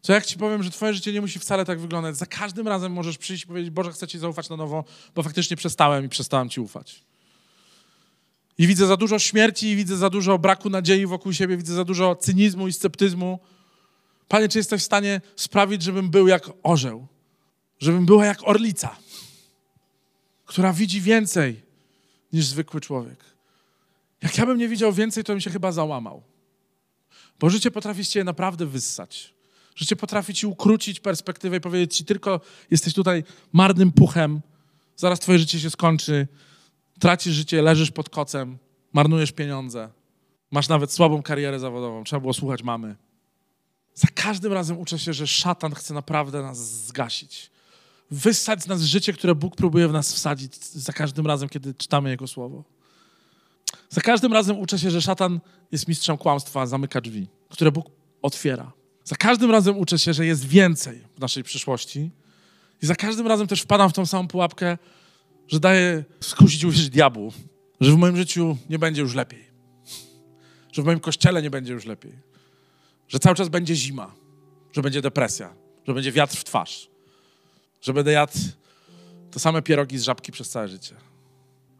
Co 0.00 0.12
jak 0.12 0.26
ci 0.26 0.38
powiem, 0.38 0.62
że 0.62 0.70
twoje 0.70 0.94
życie 0.94 1.12
nie 1.12 1.20
musi 1.20 1.38
wcale 1.38 1.64
tak 1.64 1.80
wyglądać. 1.80 2.16
Za 2.16 2.26
każdym 2.26 2.68
razem 2.68 2.92
możesz 2.92 3.18
przyjść 3.18 3.44
i 3.44 3.46
powiedzieć, 3.46 3.70
Boże, 3.70 3.92
chcę 3.92 4.08
ci 4.08 4.18
zaufać 4.18 4.48
na 4.48 4.56
nowo, 4.56 4.84
bo 5.14 5.22
faktycznie 5.22 5.56
przestałem 5.56 6.04
i 6.04 6.08
przestałem 6.08 6.48
ci 6.48 6.60
ufać. 6.60 7.07
I 8.58 8.66
widzę 8.66 8.86
za 8.86 8.96
dużo 8.96 9.18
śmierci, 9.18 9.68
i 9.68 9.76
widzę 9.76 9.96
za 9.96 10.10
dużo 10.10 10.38
braku 10.38 10.70
nadziei 10.70 11.06
wokół 11.06 11.32
siebie, 11.32 11.56
widzę 11.56 11.74
za 11.74 11.84
dużo 11.84 12.16
cynizmu 12.16 12.68
i 12.68 12.72
sceptyzmu. 12.72 13.38
Panie, 14.28 14.48
czy 14.48 14.58
jesteś 14.58 14.82
w 14.82 14.84
stanie 14.84 15.20
sprawić, 15.36 15.82
żebym 15.82 16.10
był 16.10 16.28
jak 16.28 16.50
orzeł? 16.62 17.06
Żebym 17.80 18.06
była 18.06 18.26
jak 18.26 18.48
orlica, 18.48 18.96
która 20.46 20.72
widzi 20.72 21.00
więcej 21.00 21.62
niż 22.32 22.46
zwykły 22.46 22.80
człowiek. 22.80 23.24
Jak 24.22 24.38
ja 24.38 24.46
bym 24.46 24.58
nie 24.58 24.68
widział 24.68 24.92
więcej, 24.92 25.24
to 25.24 25.32
bym 25.32 25.40
się 25.40 25.50
chyba 25.50 25.72
załamał. 25.72 26.22
Bo 27.40 27.50
życie 27.50 27.70
potrafi 27.70 28.04
cię 28.04 28.24
naprawdę 28.24 28.66
wyssać. 28.66 29.34
Życie 29.76 29.96
potrafi 29.96 30.34
ci 30.34 30.46
ukrócić 30.46 31.00
perspektywę 31.00 31.56
i 31.56 31.60
powiedzieć 31.60 31.96
ci 31.96 32.04
tylko 32.04 32.40
jesteś 32.70 32.94
tutaj 32.94 33.24
marnym 33.52 33.92
puchem, 33.92 34.40
zaraz 34.96 35.20
twoje 35.20 35.38
życie 35.38 35.60
się 35.60 35.70
skończy, 35.70 36.28
tracisz 36.98 37.34
życie, 37.34 37.62
leżysz 37.62 37.90
pod 37.90 38.08
kocem, 38.08 38.58
marnujesz 38.92 39.32
pieniądze, 39.32 39.88
masz 40.50 40.68
nawet 40.68 40.92
słabą 40.92 41.22
karierę 41.22 41.58
zawodową, 41.58 42.04
trzeba 42.04 42.20
było 42.20 42.34
słuchać 42.34 42.62
mamy. 42.62 42.96
Za 43.94 44.08
każdym 44.14 44.52
razem 44.52 44.78
uczę 44.78 44.98
się, 44.98 45.12
że 45.12 45.26
szatan 45.26 45.74
chce 45.74 45.94
naprawdę 45.94 46.42
nas 46.42 46.86
zgasić. 46.86 47.50
Wyssać 48.10 48.62
z 48.62 48.66
nas 48.66 48.82
życie, 48.82 49.12
które 49.12 49.34
Bóg 49.34 49.56
próbuje 49.56 49.88
w 49.88 49.92
nas 49.92 50.12
wsadzić 50.14 50.56
za 50.64 50.92
każdym 50.92 51.26
razem, 51.26 51.48
kiedy 51.48 51.74
czytamy 51.74 52.10
Jego 52.10 52.26
Słowo. 52.26 52.64
Za 53.90 54.00
każdym 54.00 54.32
razem 54.32 54.58
uczę 54.58 54.78
się, 54.78 54.90
że 54.90 55.02
szatan 55.02 55.40
jest 55.72 55.88
mistrzem 55.88 56.18
kłamstwa, 56.18 56.66
zamyka 56.66 57.00
drzwi, 57.00 57.28
które 57.48 57.72
Bóg 57.72 57.86
otwiera. 58.22 58.72
Za 59.04 59.16
każdym 59.16 59.50
razem 59.50 59.78
uczę 59.78 59.98
się, 59.98 60.14
że 60.14 60.26
jest 60.26 60.44
więcej 60.44 61.04
w 61.16 61.20
naszej 61.20 61.44
przyszłości. 61.44 62.10
I 62.82 62.86
za 62.86 62.94
każdym 62.94 63.26
razem 63.26 63.46
też 63.46 63.60
wpadam 63.60 63.90
w 63.90 63.92
tą 63.92 64.06
samą 64.06 64.28
pułapkę, 64.28 64.78
że 65.48 65.60
daję 65.60 66.04
skusić 66.20 66.64
uwierzyć 66.64 66.90
diabłu, 66.90 67.32
że 67.80 67.92
w 67.92 67.96
moim 67.96 68.16
życiu 68.16 68.56
nie 68.70 68.78
będzie 68.78 69.02
już 69.02 69.14
lepiej. 69.14 69.44
Że 70.72 70.82
w 70.82 70.84
moim 70.84 71.00
kościele 71.00 71.42
nie 71.42 71.50
będzie 71.50 71.72
już 71.72 71.84
lepiej. 71.84 72.12
Że 73.08 73.18
cały 73.18 73.36
czas 73.36 73.48
będzie 73.48 73.74
zima, 73.74 74.14
że 74.72 74.82
będzie 74.82 75.02
depresja, 75.02 75.54
że 75.86 75.94
będzie 75.94 76.12
wiatr 76.12 76.36
w 76.36 76.44
twarz, 76.44 76.90
że 77.80 77.92
będę 77.92 78.12
jadł 78.12 78.32
te 79.30 79.38
same 79.38 79.62
pierogi 79.62 79.98
z 79.98 80.02
żabki 80.02 80.32
przez 80.32 80.50
całe 80.50 80.68
życie. 80.68 80.94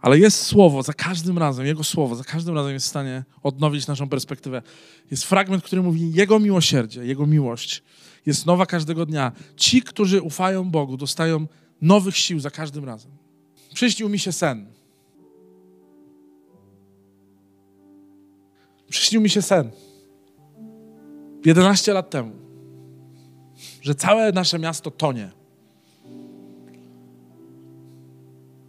Ale 0.00 0.18
jest 0.18 0.42
słowo 0.42 0.83
za 0.83 0.92
każdym 0.92 1.38
razem, 1.38 1.66
Jego 1.66 1.85
słowo 1.85 2.16
za 2.16 2.24
każdym 2.24 2.54
razem 2.54 2.72
jest 2.72 2.87
w 2.87 2.88
stanie 2.88 3.24
odnowić 3.42 3.87
naszą 3.87 4.09
perspektywę. 4.09 4.62
Jest 5.11 5.24
fragment, 5.24 5.64
który 5.64 5.83
mówi: 5.83 6.12
Jego 6.12 6.38
miłosierdzie, 6.38 7.04
Jego 7.04 7.26
miłość 7.26 7.83
jest 8.26 8.46
nowa 8.46 8.66
każdego 8.66 9.07
dnia. 9.07 9.33
Ci, 9.57 9.83
którzy 9.83 10.22
ufają 10.22 10.70
Bogu, 10.70 10.96
dostają 10.96 11.46
nowych 11.83 12.16
sił 12.16 12.40
za 12.40 12.50
każdym 12.50 12.85
razem. 12.85 13.28
Przyśnił 13.79 14.09
mi 14.09 14.19
się 14.19 14.33
sen. 14.33 14.67
Przyśnił 18.91 19.21
mi 19.21 19.31
się 19.31 19.43
sen. 19.43 19.71
11 21.45 21.93
lat 21.93 22.11
temu, 22.11 22.33
że 23.83 23.95
całe 23.95 24.33
nasze 24.33 24.59
miasto 24.59 24.91
tonie. 24.91 25.31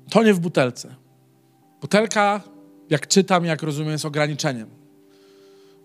Tonie 0.09 0.33
w 0.33 0.39
butelce. 0.39 0.95
Butelka, 1.81 2.41
jak 2.89 3.07
czytam, 3.07 3.45
jak 3.45 3.63
rozumiem, 3.63 3.91
jest 3.91 4.05
ograniczeniem. 4.05 4.69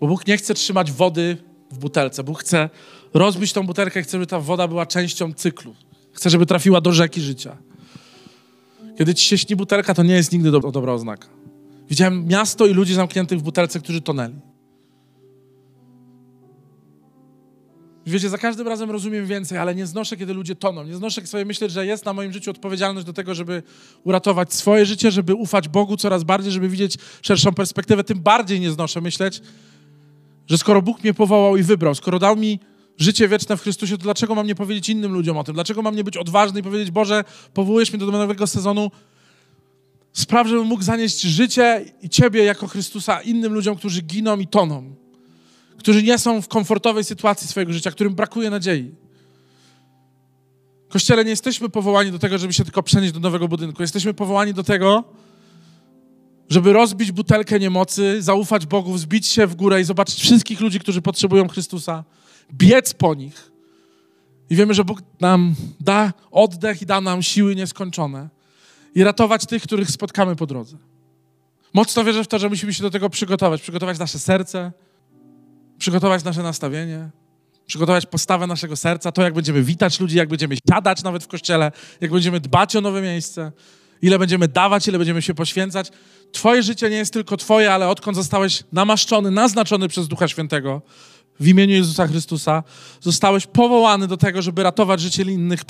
Bo 0.01 0.07
Bóg 0.07 0.27
nie 0.27 0.37
chce 0.37 0.55
trzymać 0.55 0.93
wody 0.93 1.37
w 1.71 1.79
butelce. 1.79 2.25
Bóg 2.25 2.41
chce 2.41 2.71
rozbić 3.15 3.53
tą 3.53 3.67
butelkę, 3.67 4.03
chce, 4.03 4.11
żeby 4.11 4.27
ta 4.27 4.41
woda 4.41 4.69
była 4.69 4.87
częścią 4.87 5.33
cyklu. 5.33 5.75
Chce, 6.13 6.31
żeby 6.31 6.47
trafiła 6.47 6.81
do 6.81 6.93
rzeki 6.93 7.21
życia. 7.21 7.57
Kiedy 8.99 9.15
ci 9.15 9.27
się 9.27 9.39
śni 9.39 9.57
butelka, 9.57 9.95
to 9.95 10.03
nie 10.03 10.15
jest 10.15 10.33
nigdy 10.33 10.51
do, 10.51 10.61
dobra 10.61 10.93
oznaka. 10.93 11.29
Widziałem 11.91 12.27
miasto 12.27 12.67
i 12.67 12.75
ludzi 12.75 12.95
zamkniętych 12.95 13.39
w 13.39 13.43
butelce, 13.43 13.81
którzy 13.81 14.01
tonęli. 14.01 14.35
Wiecie, 18.07 18.29
za 18.29 18.39
każdym 18.39 18.69
razem 18.69 18.91
rozumiem 18.91 19.27
więcej, 19.27 19.59
ale 19.59 19.75
nie 19.75 19.87
znoszę, 19.87 20.17
kiedy 20.17 20.35
ludzie 20.35 20.55
toną. 20.55 20.85
Nie 20.85 20.95
znoszę 20.95 21.27
sobie 21.27 21.45
myśleć, 21.45 21.73
że 21.73 21.87
jest 21.87 22.05
na 22.05 22.13
moim 22.13 22.33
życiu 22.33 22.51
odpowiedzialność 22.51 23.07
do 23.07 23.13
tego, 23.13 23.35
żeby 23.35 23.63
uratować 24.05 24.53
swoje 24.53 24.87
życie, 24.87 25.11
żeby 25.11 25.35
ufać 25.35 25.69
Bogu 25.69 25.97
coraz 25.97 26.25
bardziej, 26.25 26.53
żeby 26.53 26.69
widzieć 26.69 26.97
szerszą 27.23 27.53
perspektywę. 27.53 28.05
Tym 28.05 28.21
bardziej 28.21 28.61
nie 28.61 28.71
znoszę 28.71 29.01
myśleć, 29.01 29.43
że 30.47 30.59
skoro 30.59 30.83
Bóg 30.83 31.03
mnie 31.03 31.15
powołał 31.15 31.57
i 31.57 31.63
wybrał, 31.63 31.95
skoro 31.95 32.19
dał 32.19 32.37
mi 32.37 32.61
życie 32.99 33.29
wieczne 33.29 33.57
w 33.57 33.63
Chrystusie, 33.63 33.97
to 33.99 34.03
dlaczego 34.03 34.35
mam 34.35 34.47
nie 34.47 34.55
powiedzieć 34.55 34.89
innym 34.89 35.13
ludziom 35.13 35.37
o 35.37 35.45
tym? 35.45 35.55
Dlaczego 35.55 35.83
mam 35.83 35.97
nie 35.97 36.05
być 36.05 36.17
odważny 36.17 36.61
i 36.61 36.63
powiedzieć, 36.63 36.91
Boże, 36.91 37.25
powołujesz 37.55 37.93
mnie 37.93 37.99
do 37.99 38.07
nowego 38.07 38.47
sezonu, 38.47 38.91
spraw, 40.13 40.47
żebym 40.47 40.67
mógł 40.67 40.83
zanieść 40.83 41.21
życie 41.21 41.85
i 42.03 42.09
Ciebie 42.09 42.45
jako 42.45 42.67
Chrystusa 42.67 43.21
innym 43.21 43.53
ludziom, 43.53 43.77
którzy 43.77 44.03
giną 44.03 44.39
i 44.39 44.47
toną 44.47 44.95
którzy 45.85 46.03
nie 46.03 46.19
są 46.19 46.43
w 46.43 46.49
komfortowej 46.49 47.05
sytuacji 47.05 47.49
swojego 47.49 47.73
życia, 47.73 47.91
którym 47.91 48.15
brakuje 48.15 48.51
nadziei. 48.51 48.95
Kościele, 50.89 51.25
nie 51.25 51.31
jesteśmy 51.31 51.69
powołani 51.69 52.11
do 52.11 52.19
tego, 52.19 52.39
żeby 52.39 52.53
się 52.53 52.65
tylko 52.65 52.83
przenieść 52.83 53.13
do 53.13 53.21
nowego 53.21 53.49
budynku. 53.49 53.83
Jesteśmy 53.83 54.15
powołani 54.15 54.55
do 54.55 54.63
tego, 54.63 55.05
żeby 56.49 56.73
rozbić 56.73 57.13
butelkę 57.13 57.61
niemocy, 57.61 58.23
zaufać 58.23 58.67
Bogu, 58.67 58.93
wzbić 58.93 59.27
się 59.27 59.47
w 59.47 59.55
górę 59.55 59.81
i 59.81 59.85
zobaczyć 59.85 60.21
wszystkich 60.21 60.61
ludzi, 60.61 60.81
którzy 60.81 61.03
potrzebują 61.03 61.49
Chrystusa, 61.49 62.05
biec 62.59 62.95
po 62.95 63.15
nich. 63.15 63.51
I 64.51 64.57
wiemy, 64.57 64.75
że 64.75 64.85
Bóg 64.85 65.03
nam 65.21 65.55
da 65.81 66.13
oddech 66.31 66.83
i 66.83 66.87
da 66.87 67.01
nam 67.01 67.23
siły 67.23 67.55
nieskończone 67.55 68.29
i 68.95 69.05
ratować 69.05 69.47
tych, 69.47 69.63
których 69.63 69.91
spotkamy 69.91 70.37
po 70.37 70.47
drodze. 70.47 70.77
Mocno 71.75 72.05
wierzę 72.05 72.25
w 72.25 72.29
to, 72.29 72.39
że 72.39 72.49
musimy 72.49 72.75
się 72.75 72.83
do 72.83 72.91
tego 72.91 73.11
przygotować, 73.11 73.63
przygotować 73.63 73.99
nasze 73.99 74.19
serce, 74.19 74.73
przygotować 75.79 76.25
nasze 76.25 76.43
nastawienie, 76.43 77.11
przygotować 77.67 78.07
postawę 78.07 78.47
naszego 78.47 78.77
serca, 78.77 79.13
to 79.13 79.23
jak 79.23 79.35
będziemy 79.35 79.63
witać 79.63 80.01
ludzi, 80.01 80.17
jak 80.17 80.29
będziemy 80.29 80.57
siadać 80.71 81.03
nawet 81.03 81.25
w 81.25 81.29
kościele, 81.29 81.73
jak 82.01 82.11
będziemy 82.11 82.41
dbać 82.41 82.77
o 82.77 82.81
nowe 82.81 83.03
miejsce, 83.03 83.53
ile 84.03 84.19
będziemy 84.19 84.49
dawać, 84.49 84.89
ile 84.89 84.99
będziemy 84.99 85.23
się 85.23 85.35
poświęcać. 85.35 85.91
Twoje 86.33 86.63
życie 86.63 86.91
nie 86.91 86.97
jest 86.97 87.13
tylko 87.13 87.37
Twoje, 87.37 87.73
ale 87.73 87.89
odkąd 87.89 88.17
zostałeś 88.17 88.65
namaszczony, 88.73 89.31
naznaczony 89.31 89.89
przez 89.89 90.09
Ducha 90.09 90.29
Świętego 90.29 90.83
w 91.41 91.49
imieniu 91.49 91.75
Jezusa 91.75 92.07
Chrystusa, 92.07 92.63
zostałeś 93.01 93.47
powołany 93.47 94.07
do 94.07 94.17
tego, 94.17 94.43
żeby 94.43 94.63
ratować 94.63 95.01
życie 95.01 95.23
innych, 95.23 95.61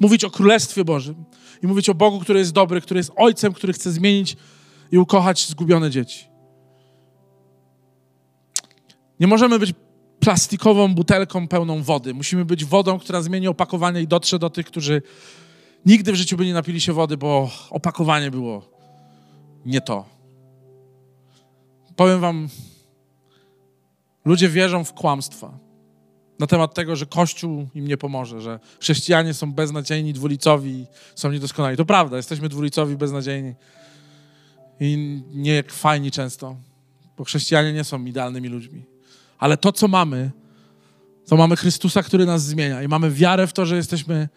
mówić 0.00 0.24
o 0.24 0.30
Królestwie 0.30 0.84
Bożym 0.84 1.24
i 1.62 1.66
mówić 1.66 1.88
o 1.88 1.94
Bogu, 1.94 2.20
który 2.20 2.38
jest 2.38 2.52
dobry, 2.52 2.80
który 2.80 3.00
jest 3.00 3.12
Ojcem, 3.16 3.52
który 3.52 3.72
chce 3.72 3.92
zmienić 3.92 4.36
i 4.92 4.98
ukochać 4.98 5.46
zgubione 5.46 5.90
dzieci. 5.90 6.24
Nie 9.20 9.26
możemy 9.26 9.58
być 9.58 9.72
plastikową 10.20 10.94
butelką 10.94 11.48
pełną 11.48 11.82
wody. 11.82 12.14
Musimy 12.14 12.44
być 12.44 12.64
wodą, 12.64 12.98
która 12.98 13.22
zmieni 13.22 13.48
opakowanie 13.48 14.02
i 14.02 14.08
dotrze 14.08 14.38
do 14.38 14.50
tych, 14.50 14.66
którzy 14.66 15.02
nigdy 15.86 16.12
w 16.12 16.14
życiu 16.14 16.36
by 16.36 16.46
nie 16.46 16.54
napili 16.54 16.80
się 16.80 16.92
wody, 16.92 17.16
bo 17.16 17.50
opakowanie 17.70 18.30
było 18.30 18.70
nie 19.66 19.80
to. 19.80 20.04
Powiem 21.96 22.20
wam, 22.20 22.48
ludzie 24.24 24.48
wierzą 24.48 24.84
w 24.84 24.92
kłamstwa 24.92 25.58
na 26.40 26.46
temat 26.46 26.74
tego, 26.74 26.96
że 26.96 27.06
Kościół 27.06 27.68
im 27.74 27.88
nie 27.88 27.96
pomoże, 27.96 28.40
że 28.40 28.60
chrześcijanie 28.80 29.34
są 29.34 29.52
beznadziejni, 29.52 30.12
dwulicowi, 30.12 30.86
są 31.14 31.32
niedoskonali. 31.32 31.76
To 31.76 31.84
prawda, 31.84 32.16
jesteśmy 32.16 32.48
dwulicowi, 32.48 32.96
beznadziejni 32.96 33.54
i 34.80 35.22
nie 35.34 35.62
fajni 35.68 36.10
często, 36.10 36.56
bo 37.16 37.24
chrześcijanie 37.24 37.72
nie 37.72 37.84
są 37.84 38.04
idealnymi 38.04 38.48
ludźmi. 38.48 38.84
Ale 39.38 39.56
to, 39.56 39.72
co 39.72 39.88
mamy, 39.88 40.30
to 41.28 41.36
mamy 41.36 41.56
Chrystusa, 41.56 42.02
który 42.02 42.26
nas 42.26 42.42
zmienia 42.42 42.82
i 42.82 42.88
mamy 42.88 43.10
wiarę 43.10 43.46
w 43.46 43.52
to, 43.52 43.66
że 43.66 43.76
jesteśmy 43.76 44.28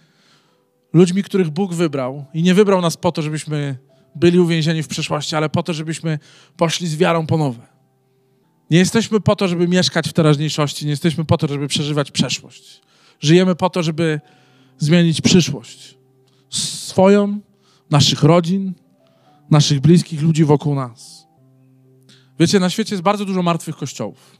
ludźmi, 0.94 1.24
których 1.24 1.50
Bóg 1.50 1.74
wybrał 1.74 2.26
i 2.34 2.44
nie 2.44 2.54
wybrał 2.54 2.82
nas 2.82 2.98
po 2.98 3.12
to, 3.12 3.22
żebyśmy 3.22 3.78
byli 4.16 4.40
uwięzieni 4.40 4.84
w 4.84 4.88
przeszłości, 4.88 5.36
ale 5.36 5.50
po 5.50 5.64
to, 5.64 5.74
żebyśmy 5.74 6.20
poszli 6.58 6.88
z 6.88 6.96
wiarą 6.96 7.28
po 7.28 7.38
nowe. 7.38 7.73
Nie 8.72 8.78
jesteśmy 8.78 9.20
po 9.20 9.36
to, 9.36 9.48
żeby 9.48 9.68
mieszkać 9.68 10.10
w 10.10 10.14
teraźniejszości, 10.14 10.86
nie 10.86 10.92
jesteśmy 10.92 11.26
po 11.26 11.38
to, 11.38 11.48
żeby 11.48 11.68
przeżywać 11.68 12.12
przeszłość. 12.12 12.82
Żyjemy 13.20 13.56
po 13.56 13.70
to, 13.70 13.84
żeby 13.84 14.22
zmienić 14.78 15.22
przyszłość. 15.22 15.98
Swoją, 16.50 17.40
naszych 17.90 18.24
rodzin, 18.24 18.74
naszych 19.50 19.80
bliskich, 19.80 20.22
ludzi 20.22 20.46
wokół 20.46 20.76
nas. 20.76 21.28
Wiecie, 22.40 22.60
na 22.60 22.70
świecie 22.70 22.96
jest 22.96 23.04
bardzo 23.04 23.26
dużo 23.26 23.44
martwych 23.44 23.76
kościołów. 23.76 24.38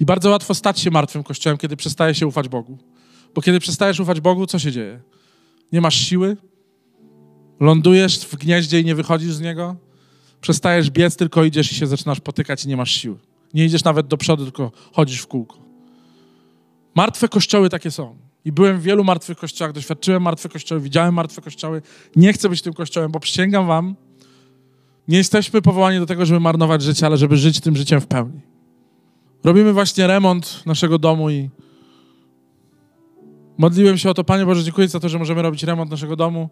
I 0.00 0.04
bardzo 0.04 0.30
łatwo 0.30 0.54
stać 0.54 0.80
się 0.80 0.90
martwym 0.90 1.22
kościołem, 1.22 1.58
kiedy 1.58 1.76
przestaje 1.76 2.14
się 2.14 2.26
ufać 2.26 2.48
Bogu. 2.48 2.78
Bo 3.34 3.42
kiedy 3.42 3.60
przestajesz 3.60 4.00
ufać 4.00 4.20
Bogu, 4.20 4.46
co 4.46 4.58
się 4.58 4.72
dzieje? 4.72 5.00
Nie 5.72 5.80
masz 5.80 5.94
siły, 5.94 6.36
lądujesz 7.60 8.18
w 8.18 8.36
gnieździe 8.36 8.80
i 8.80 8.84
nie 8.84 8.94
wychodzisz 8.94 9.32
z 9.32 9.40
niego, 9.40 9.76
przestajesz 10.40 10.90
biec, 10.90 11.16
tylko 11.16 11.44
idziesz 11.44 11.72
i 11.72 11.74
się 11.74 11.86
zaczynasz 11.86 12.20
potykać 12.20 12.64
i 12.64 12.68
nie 12.68 12.76
masz 12.76 12.90
siły. 12.90 13.16
Nie 13.54 13.64
idziesz 13.64 13.84
nawet 13.84 14.06
do 14.06 14.16
przodu, 14.16 14.44
tylko 14.44 14.72
chodzisz 14.92 15.20
w 15.20 15.26
kółko. 15.26 15.58
Martwe 16.94 17.28
kościoły 17.28 17.70
takie 17.70 17.90
są. 17.90 18.16
I 18.44 18.52
byłem 18.52 18.78
w 18.78 18.82
wielu 18.82 19.04
martwych 19.04 19.38
kościołach, 19.38 19.72
doświadczyłem 19.72 20.22
martwych 20.22 20.52
kościoły, 20.52 20.80
widziałem 20.80 21.14
martwe 21.14 21.42
kościoły. 21.42 21.82
Nie 22.16 22.32
chcę 22.32 22.48
być 22.48 22.62
tym 22.62 22.72
kościołem, 22.72 23.12
bo 23.12 23.20
przysięgam 23.20 23.66
wam, 23.66 23.94
nie 25.08 25.16
jesteśmy 25.16 25.62
powołani 25.62 25.98
do 25.98 26.06
tego, 26.06 26.26
żeby 26.26 26.40
marnować 26.40 26.82
życie, 26.82 27.06
ale 27.06 27.16
żeby 27.16 27.36
żyć 27.36 27.60
tym 27.60 27.76
życiem 27.76 28.00
w 28.00 28.06
pełni. 28.06 28.40
Robimy 29.44 29.72
właśnie 29.72 30.06
remont 30.06 30.66
naszego 30.66 30.98
domu 30.98 31.30
i 31.30 31.50
modliłem 33.58 33.98
się 33.98 34.10
o 34.10 34.14
to, 34.14 34.24
Panie 34.24 34.46
Boże, 34.46 34.64
dziękuję 34.64 34.88
za 34.88 35.00
to, 35.00 35.08
że 35.08 35.18
możemy 35.18 35.42
robić 35.42 35.62
remont 35.62 35.90
naszego 35.90 36.16
domu. 36.16 36.48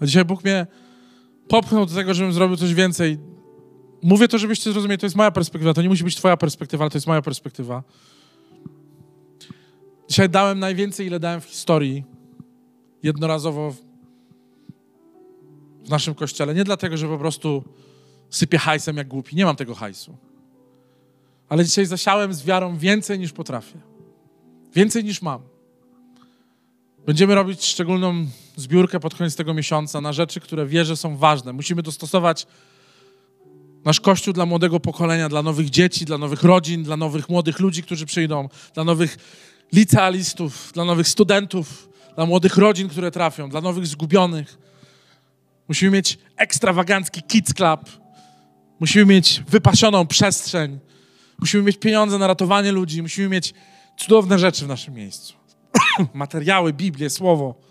A 0.00 0.06
dzisiaj 0.06 0.24
Bóg 0.24 0.44
mnie 0.44 0.66
popchnął 1.50 1.86
do 1.86 1.94
tego, 1.94 2.14
żebym 2.14 2.32
zrobił 2.32 2.56
coś 2.56 2.74
więcej. 2.74 3.18
Mówię 4.02 4.28
to, 4.28 4.38
żebyście 4.38 4.72
zrozumieli, 4.72 4.98
to 4.98 5.06
jest 5.06 5.16
moja 5.16 5.30
perspektywa. 5.30 5.74
To 5.74 5.82
nie 5.82 5.88
musi 5.88 6.04
być 6.04 6.16
twoja 6.16 6.36
perspektywa, 6.36 6.84
ale 6.84 6.90
to 6.90 6.96
jest 6.96 7.06
moja 7.06 7.22
perspektywa. 7.22 7.82
Dzisiaj 10.08 10.28
dałem 10.28 10.58
najwięcej, 10.58 11.06
ile 11.06 11.20
dałem 11.20 11.40
w 11.40 11.44
historii. 11.44 12.04
Jednorazowo 13.02 13.74
w 15.84 15.88
naszym 15.88 16.14
kościele. 16.14 16.54
Nie 16.54 16.64
dlatego, 16.64 16.96
że 16.96 17.08
po 17.08 17.18
prostu 17.18 17.64
sypię 18.30 18.58
hajsem 18.58 18.96
jak 18.96 19.08
głupi. 19.08 19.36
Nie 19.36 19.44
mam 19.44 19.56
tego 19.56 19.74
hajsu. 19.74 20.16
Ale 21.48 21.64
dzisiaj 21.64 21.86
zasiałem 21.86 22.34
z 22.34 22.42
wiarą 22.44 22.76
więcej 22.76 23.18
niż 23.18 23.32
potrafię. 23.32 23.78
Więcej 24.74 25.04
niż 25.04 25.22
mam. 25.22 25.42
Będziemy 27.06 27.34
robić 27.34 27.64
szczególną 27.64 28.26
zbiórkę 28.60 29.00
pod 29.00 29.14
koniec 29.14 29.36
tego 29.36 29.54
miesiąca 29.54 30.00
na 30.00 30.12
rzeczy, 30.12 30.40
które 30.40 30.66
wierzę 30.66 30.96
są 30.96 31.16
ważne. 31.16 31.52
Musimy 31.52 31.82
dostosować 31.82 32.46
nasz 33.84 34.00
kościół 34.00 34.34
dla 34.34 34.46
młodego 34.46 34.80
pokolenia, 34.80 35.28
dla 35.28 35.42
nowych 35.42 35.70
dzieci, 35.70 36.04
dla 36.04 36.18
nowych 36.18 36.42
rodzin, 36.42 36.82
dla 36.82 36.96
nowych 36.96 37.28
młodych 37.28 37.60
ludzi, 37.60 37.82
którzy 37.82 38.06
przyjdą, 38.06 38.48
dla 38.74 38.84
nowych 38.84 39.16
licealistów, 39.72 40.70
dla 40.74 40.84
nowych 40.84 41.08
studentów, 41.08 41.88
dla 42.14 42.26
młodych 42.26 42.56
rodzin, 42.56 42.88
które 42.88 43.10
trafią, 43.10 43.48
dla 43.48 43.60
nowych 43.60 43.86
zgubionych. 43.86 44.58
Musimy 45.68 45.90
mieć 45.90 46.18
ekstrawagancki 46.36 47.22
kids 47.22 47.54
club. 47.54 47.80
Musimy 48.80 49.06
mieć 49.06 49.42
wypasioną 49.48 50.06
przestrzeń. 50.06 50.78
Musimy 51.38 51.62
mieć 51.62 51.78
pieniądze 51.78 52.18
na 52.18 52.26
ratowanie 52.26 52.72
ludzi. 52.72 53.02
Musimy 53.02 53.28
mieć 53.28 53.54
cudowne 53.96 54.38
rzeczy 54.38 54.64
w 54.64 54.68
naszym 54.68 54.94
miejscu. 54.94 55.34
Materiały, 56.14 56.72
Biblię, 56.72 57.10
Słowo. 57.10 57.69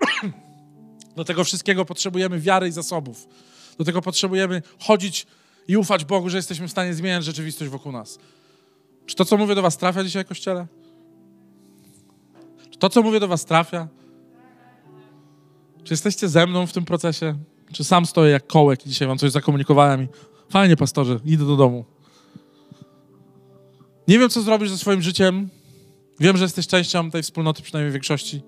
Do 1.16 1.24
tego 1.24 1.44
wszystkiego 1.44 1.84
potrzebujemy 1.84 2.40
wiary 2.40 2.68
i 2.68 2.72
zasobów. 2.72 3.28
Do 3.78 3.84
tego 3.84 4.02
potrzebujemy 4.02 4.62
chodzić 4.78 5.26
i 5.68 5.76
ufać 5.76 6.04
Bogu, 6.04 6.28
że 6.28 6.36
jesteśmy 6.36 6.68
w 6.68 6.70
stanie 6.70 6.94
zmieniać 6.94 7.24
rzeczywistość 7.24 7.70
wokół 7.70 7.92
nas. 7.92 8.18
Czy 9.06 9.16
to, 9.16 9.24
co 9.24 9.36
mówię 9.36 9.54
do 9.54 9.62
was, 9.62 9.76
trafia 9.76 10.04
dzisiaj, 10.04 10.24
Kościele? 10.24 10.66
Czy 12.70 12.78
to, 12.78 12.88
co 12.88 13.02
mówię 13.02 13.20
do 13.20 13.28
was, 13.28 13.44
trafia? 13.44 13.88
Czy 15.84 15.92
jesteście 15.92 16.28
ze 16.28 16.46
mną 16.46 16.66
w 16.66 16.72
tym 16.72 16.84
procesie? 16.84 17.38
Czy 17.72 17.84
sam 17.84 18.06
stoję 18.06 18.32
jak 18.32 18.46
kołek 18.46 18.86
i 18.86 18.88
dzisiaj 18.88 19.08
wam 19.08 19.18
coś 19.18 19.30
zakomunikowałem 19.30 20.02
i 20.02 20.08
fajnie, 20.48 20.76
pastorze, 20.76 21.20
idę 21.24 21.46
do 21.46 21.56
domu. 21.56 21.84
Nie 24.08 24.18
wiem, 24.18 24.30
co 24.30 24.42
zrobisz 24.42 24.70
ze 24.70 24.78
swoim 24.78 25.02
życiem. 25.02 25.48
Wiem, 26.20 26.36
że 26.36 26.44
jesteś 26.44 26.66
częścią 26.66 27.10
tej 27.10 27.22
wspólnoty, 27.22 27.62
przynajmniej 27.62 27.90
w 27.90 27.92
większości. 27.92 28.42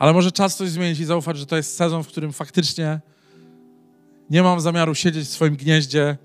Ale 0.00 0.12
może 0.12 0.32
czas 0.32 0.56
coś 0.56 0.70
zmienić 0.70 1.00
i 1.00 1.04
zaufać, 1.04 1.38
że 1.38 1.46
to 1.46 1.56
jest 1.56 1.76
sezon, 1.76 2.02
w 2.02 2.08
którym 2.08 2.32
faktycznie 2.32 3.00
nie 4.30 4.42
mam 4.42 4.60
zamiaru 4.60 4.94
siedzieć 4.94 5.24
w 5.28 5.30
swoim 5.30 5.56
gnieździe, 5.56 6.16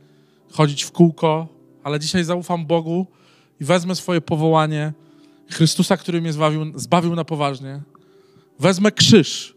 chodzić 0.52 0.84
w 0.84 0.92
kółko, 0.92 1.48
ale 1.84 2.00
dzisiaj 2.00 2.24
zaufam 2.24 2.66
Bogu 2.66 3.08
i 3.60 3.66
wezmę 3.66 3.96
swoje 3.96 4.22
powołanie 4.22 4.94
Chrystusa, 5.52 5.98
który 5.98 6.22
mnie 6.22 6.34
zbawił, 6.34 6.80
zbawił 6.80 7.16
na 7.16 7.26
poważnie. 7.26 7.82
Wezmę 8.60 8.92
krzyż, 8.92 9.56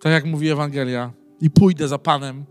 tak 0.00 0.12
jak 0.12 0.24
mówi 0.24 0.48
Ewangelia, 0.48 1.12
i 1.40 1.50
pójdę 1.50 1.88
za 1.88 1.98
Panem, 1.98 2.44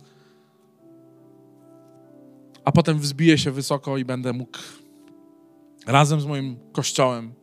a 2.65 2.71
potem 2.71 2.99
wzbiję 2.99 3.37
się 3.37 3.51
wysoko 3.51 3.97
i 3.97 4.05
będę 4.05 4.33
mógł 4.33 4.57
razem 5.87 6.21
z 6.21 6.25
moim 6.25 6.57
kościołem 6.71 7.33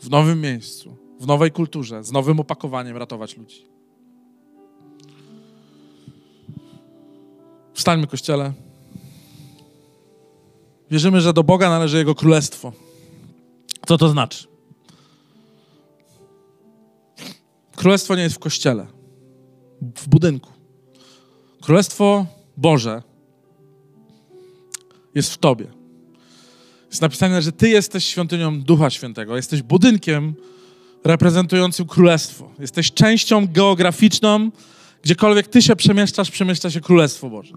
w 0.00 0.10
nowym 0.10 0.40
miejscu, 0.40 1.09
w 1.20 1.26
nowej 1.26 1.50
kulturze, 1.50 2.04
z 2.04 2.12
nowym 2.12 2.40
opakowaniem 2.40 2.96
ratować 2.96 3.36
ludzi. 3.36 3.66
Wstańmy, 7.74 8.06
kościele. 8.06 8.52
Wierzymy, 10.90 11.20
że 11.20 11.32
do 11.32 11.44
Boga 11.44 11.70
należy 11.70 11.98
Jego 11.98 12.14
królestwo. 12.14 12.72
Co 13.86 13.98
to 13.98 14.08
znaczy? 14.08 14.46
Królestwo 17.76 18.16
nie 18.16 18.22
jest 18.22 18.36
w 18.36 18.38
kościele, 18.38 18.86
w 19.96 20.08
budynku. 20.08 20.50
Królestwo 21.60 22.26
Boże 22.56 23.02
jest 25.14 25.32
w 25.32 25.38
Tobie. 25.38 25.66
Jest 26.90 27.02
napisane, 27.02 27.42
że 27.42 27.52
Ty 27.52 27.68
jesteś 27.68 28.04
świątynią 28.04 28.60
Ducha 28.60 28.90
Świętego. 28.90 29.36
Jesteś 29.36 29.62
budynkiem 29.62 30.34
reprezentującym 31.04 31.86
królestwo. 31.86 32.50
Jesteś 32.58 32.92
częścią 32.92 33.46
geograficzną, 33.52 34.50
gdziekolwiek 35.02 35.48
Ty 35.48 35.62
się 35.62 35.76
przemieszczasz, 35.76 36.30
przemieszcza 36.30 36.70
się 36.70 36.80
Królestwo 36.80 37.30
Boże. 37.30 37.54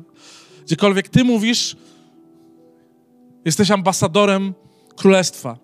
Gdziekolwiek 0.65 1.10
Ty 1.10 1.23
mówisz, 1.23 1.75
jesteś 3.45 3.71
ambasadorem 3.71 4.53
Królestwa. 4.95 5.58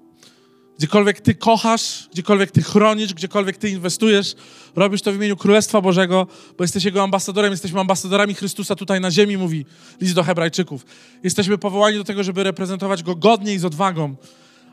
Gdziekolwiek 0.77 1.21
Ty 1.21 1.35
kochasz, 1.35 2.09
gdziekolwiek 2.11 2.51
Ty 2.51 2.61
chronisz, 2.61 3.13
gdziekolwiek 3.13 3.57
Ty 3.57 3.69
inwestujesz, 3.69 4.35
robisz 4.75 5.01
to 5.01 5.11
w 5.11 5.15
imieniu 5.15 5.37
Królestwa 5.37 5.81
Bożego, 5.81 6.27
bo 6.57 6.63
jesteś 6.63 6.83
Jego 6.83 7.03
ambasadorem, 7.03 7.51
jesteśmy 7.51 7.79
ambasadorami 7.79 8.33
Chrystusa 8.33 8.75
tutaj 8.75 9.01
na 9.01 9.11
ziemi, 9.11 9.37
mówi 9.37 9.65
list 10.01 10.15
do 10.15 10.23
Hebrajczyków. 10.23 10.85
Jesteśmy 11.23 11.57
powołani 11.57 11.97
do 11.97 12.03
tego, 12.03 12.23
żeby 12.23 12.43
reprezentować 12.43 13.03
Go 13.03 13.15
godnie 13.15 13.53
i 13.53 13.59
z 13.59 13.65
odwagą. 13.65 14.15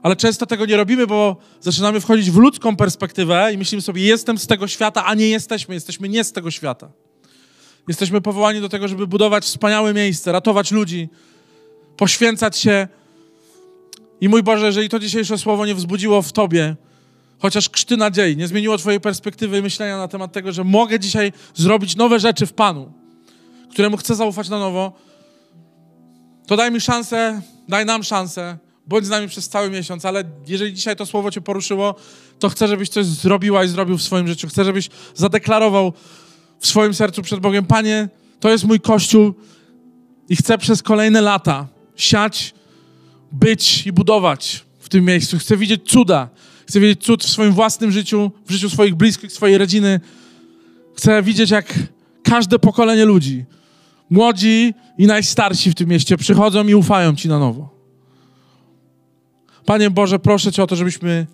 Ale 0.06 0.16
często 0.16 0.46
tego 0.46 0.66
nie 0.66 0.76
robimy, 0.76 1.06
bo 1.06 1.36
zaczynamy 1.60 2.00
wchodzić 2.00 2.30
w 2.30 2.36
ludzką 2.36 2.76
perspektywę 2.76 3.50
i 3.52 3.58
myślimy 3.58 3.82
sobie, 3.82 4.02
jestem 4.02 4.38
z 4.38 4.46
tego 4.46 4.68
świata, 4.68 5.04
a 5.04 5.14
nie 5.14 5.28
jesteśmy, 5.28 5.74
jesteśmy 5.74 6.08
nie 6.08 6.24
z 6.24 6.32
tego 6.32 6.50
świata. 6.50 6.90
Jesteśmy 7.88 8.20
powołani 8.20 8.60
do 8.60 8.68
tego, 8.68 8.88
żeby 8.88 9.06
budować 9.06 9.44
wspaniałe 9.44 9.94
miejsce, 9.94 10.32
ratować 10.32 10.70
ludzi, 10.70 11.08
poświęcać 11.96 12.56
się. 12.58 12.88
I 14.20 14.28
mój 14.28 14.42
Boże, 14.42 14.66
jeżeli 14.66 14.88
to 14.88 14.98
dzisiejsze 14.98 15.38
słowo 15.38 15.66
nie 15.66 15.74
wzbudziło 15.74 16.22
w 16.22 16.32
Tobie 16.32 16.76
chociaż 17.38 17.68
krzty 17.68 17.96
nadziei, 17.96 18.36
nie 18.36 18.48
zmieniło 18.48 18.78
Twojej 18.78 19.00
perspektywy 19.00 19.62
myślenia 19.62 19.96
na 19.98 20.08
temat 20.08 20.32
tego, 20.32 20.52
że 20.52 20.64
mogę 20.64 21.00
dzisiaj 21.00 21.32
zrobić 21.54 21.96
nowe 21.96 22.20
rzeczy 22.20 22.46
w 22.46 22.52
Panu, 22.52 22.92
któremu 23.70 23.96
chcę 23.96 24.14
zaufać 24.14 24.48
na 24.48 24.58
nowo, 24.58 24.92
to 26.46 26.56
daj 26.56 26.72
mi 26.72 26.80
szansę, 26.80 27.42
daj 27.68 27.86
nam 27.86 28.02
szansę, 28.02 28.58
bądź 28.86 29.06
z 29.06 29.08
nami 29.08 29.28
przez 29.28 29.48
cały 29.48 29.70
miesiąc, 29.70 30.04
ale 30.04 30.24
jeżeli 30.46 30.74
dzisiaj 30.74 30.96
to 30.96 31.06
słowo 31.06 31.30
Cię 31.30 31.40
poruszyło, 31.40 31.94
to 32.38 32.48
chcę, 32.48 32.68
żebyś 32.68 32.88
coś 32.88 33.06
zrobiła 33.06 33.64
i 33.64 33.68
zrobił 33.68 33.98
w 33.98 34.02
swoim 34.02 34.28
życiu. 34.28 34.48
Chcę, 34.48 34.64
żebyś 34.64 34.88
zadeklarował 35.14 35.92
w 36.58 36.66
swoim 36.66 36.94
sercu 36.94 37.22
przed 37.22 37.40
Bogiem, 37.40 37.64
Panie, 37.64 38.08
to 38.40 38.50
jest 38.50 38.64
mój 38.64 38.80
Kościół 38.80 39.34
i 40.28 40.36
chcę 40.36 40.58
przez 40.58 40.82
kolejne 40.82 41.20
lata 41.20 41.68
siać, 41.96 42.54
być 43.32 43.86
i 43.86 43.92
budować 43.92 44.64
w 44.80 44.88
tym 44.88 45.04
miejscu. 45.04 45.38
Chcę 45.38 45.56
widzieć 45.56 45.82
cuda. 45.90 46.28
Chcę 46.68 46.80
widzieć 46.80 47.04
cud 47.04 47.24
w 47.24 47.28
swoim 47.28 47.52
własnym 47.52 47.90
życiu, 47.92 48.30
w 48.46 48.52
życiu 48.52 48.70
swoich 48.70 48.94
bliskich, 48.94 49.32
swojej 49.32 49.58
rodziny. 49.58 50.00
Chcę 50.96 51.22
widzieć, 51.22 51.50
jak 51.50 51.74
każde 52.22 52.58
pokolenie 52.58 53.04
ludzi, 53.04 53.44
młodzi 54.10 54.74
i 54.98 55.06
najstarsi 55.06 55.70
w 55.70 55.74
tym 55.74 55.88
mieście, 55.88 56.16
przychodzą 56.16 56.66
i 56.66 56.74
ufają 56.74 57.16
Ci 57.16 57.28
na 57.28 57.38
nowo. 57.38 57.75
Panie 59.66 59.90
Boże, 59.90 60.18
proszę 60.18 60.52
Cię 60.52 60.62
o 60.62 60.66
to, 60.66 60.76
żebyśmy 60.76 61.26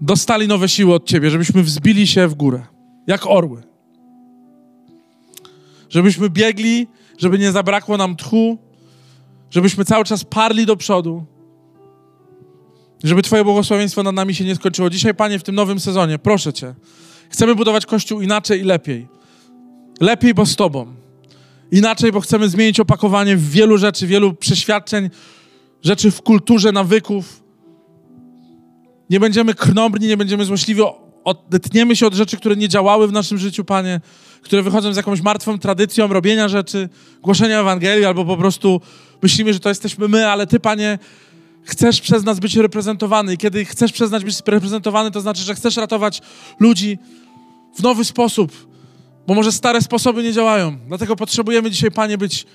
dostali 0.00 0.48
nowe 0.48 0.68
siły 0.68 0.94
od 0.94 1.04
Ciebie, 1.06 1.30
żebyśmy 1.30 1.62
wzbili 1.62 2.06
się 2.06 2.28
w 2.28 2.34
górę, 2.34 2.66
jak 3.06 3.26
orły. 3.26 3.62
Żebyśmy 5.88 6.30
biegli, 6.30 6.86
żeby 7.18 7.38
nie 7.38 7.52
zabrakło 7.52 7.96
nam 7.96 8.16
tchu, 8.16 8.58
żebyśmy 9.50 9.84
cały 9.84 10.04
czas 10.04 10.24
parli 10.24 10.66
do 10.66 10.76
przodu, 10.76 11.24
żeby 13.04 13.22
Twoje 13.22 13.44
błogosławieństwo 13.44 14.02
nad 14.02 14.14
nami 14.14 14.34
się 14.34 14.44
nie 14.44 14.54
skończyło. 14.54 14.90
Dzisiaj, 14.90 15.14
Panie, 15.14 15.38
w 15.38 15.42
tym 15.42 15.54
nowym 15.54 15.80
sezonie, 15.80 16.18
proszę 16.18 16.52
Cię, 16.52 16.74
chcemy 17.30 17.54
budować 17.54 17.86
Kościół 17.86 18.20
inaczej 18.20 18.60
i 18.60 18.64
lepiej. 18.64 19.08
Lepiej, 20.00 20.34
bo 20.34 20.46
z 20.46 20.56
Tobą. 20.56 20.94
Inaczej, 21.72 22.12
bo 22.12 22.20
chcemy 22.20 22.48
zmienić 22.48 22.80
opakowanie 22.80 23.36
wielu 23.36 23.78
rzeczy, 23.78 24.06
wielu 24.06 24.34
przeświadczeń, 24.34 25.10
rzeczy 25.86 26.10
w 26.10 26.22
kulturze, 26.22 26.72
nawyków. 26.72 27.42
Nie 29.10 29.20
będziemy 29.20 29.54
krnąbrni, 29.54 30.08
nie 30.08 30.16
będziemy 30.16 30.44
złośliwi, 30.44 30.82
odetniemy 31.24 31.96
się 31.96 32.06
od 32.06 32.14
rzeczy, 32.14 32.36
które 32.36 32.56
nie 32.56 32.68
działały 32.68 33.08
w 33.08 33.12
naszym 33.12 33.38
życiu, 33.38 33.64
Panie, 33.64 34.00
które 34.42 34.62
wychodzą 34.62 34.92
z 34.92 34.96
jakąś 34.96 35.20
martwą 35.20 35.58
tradycją 35.58 36.06
robienia 36.08 36.48
rzeczy, 36.48 36.88
głoszenia 37.22 37.60
Ewangelii, 37.60 38.04
albo 38.04 38.24
po 38.24 38.36
prostu 38.36 38.80
myślimy, 39.22 39.52
że 39.52 39.60
to 39.60 39.68
jesteśmy 39.68 40.08
my, 40.08 40.28
ale 40.28 40.46
Ty, 40.46 40.60
Panie, 40.60 40.98
chcesz 41.62 42.00
przez 42.00 42.24
nas 42.24 42.40
być 42.40 42.56
reprezentowany. 42.56 43.34
I 43.34 43.36
kiedy 43.36 43.64
chcesz 43.64 43.92
przez 43.92 44.10
nas 44.10 44.22
być 44.22 44.42
reprezentowany, 44.46 45.10
to 45.10 45.20
znaczy, 45.20 45.42
że 45.42 45.54
chcesz 45.54 45.76
ratować 45.76 46.22
ludzi 46.60 46.98
w 47.76 47.82
nowy 47.82 48.04
sposób, 48.04 48.68
bo 49.26 49.34
może 49.34 49.52
stare 49.52 49.82
sposoby 49.82 50.22
nie 50.22 50.32
działają. 50.32 50.78
Dlatego 50.88 51.16
potrzebujemy 51.16 51.70
dzisiaj, 51.70 51.90
Panie, 51.90 52.18
być 52.18 52.46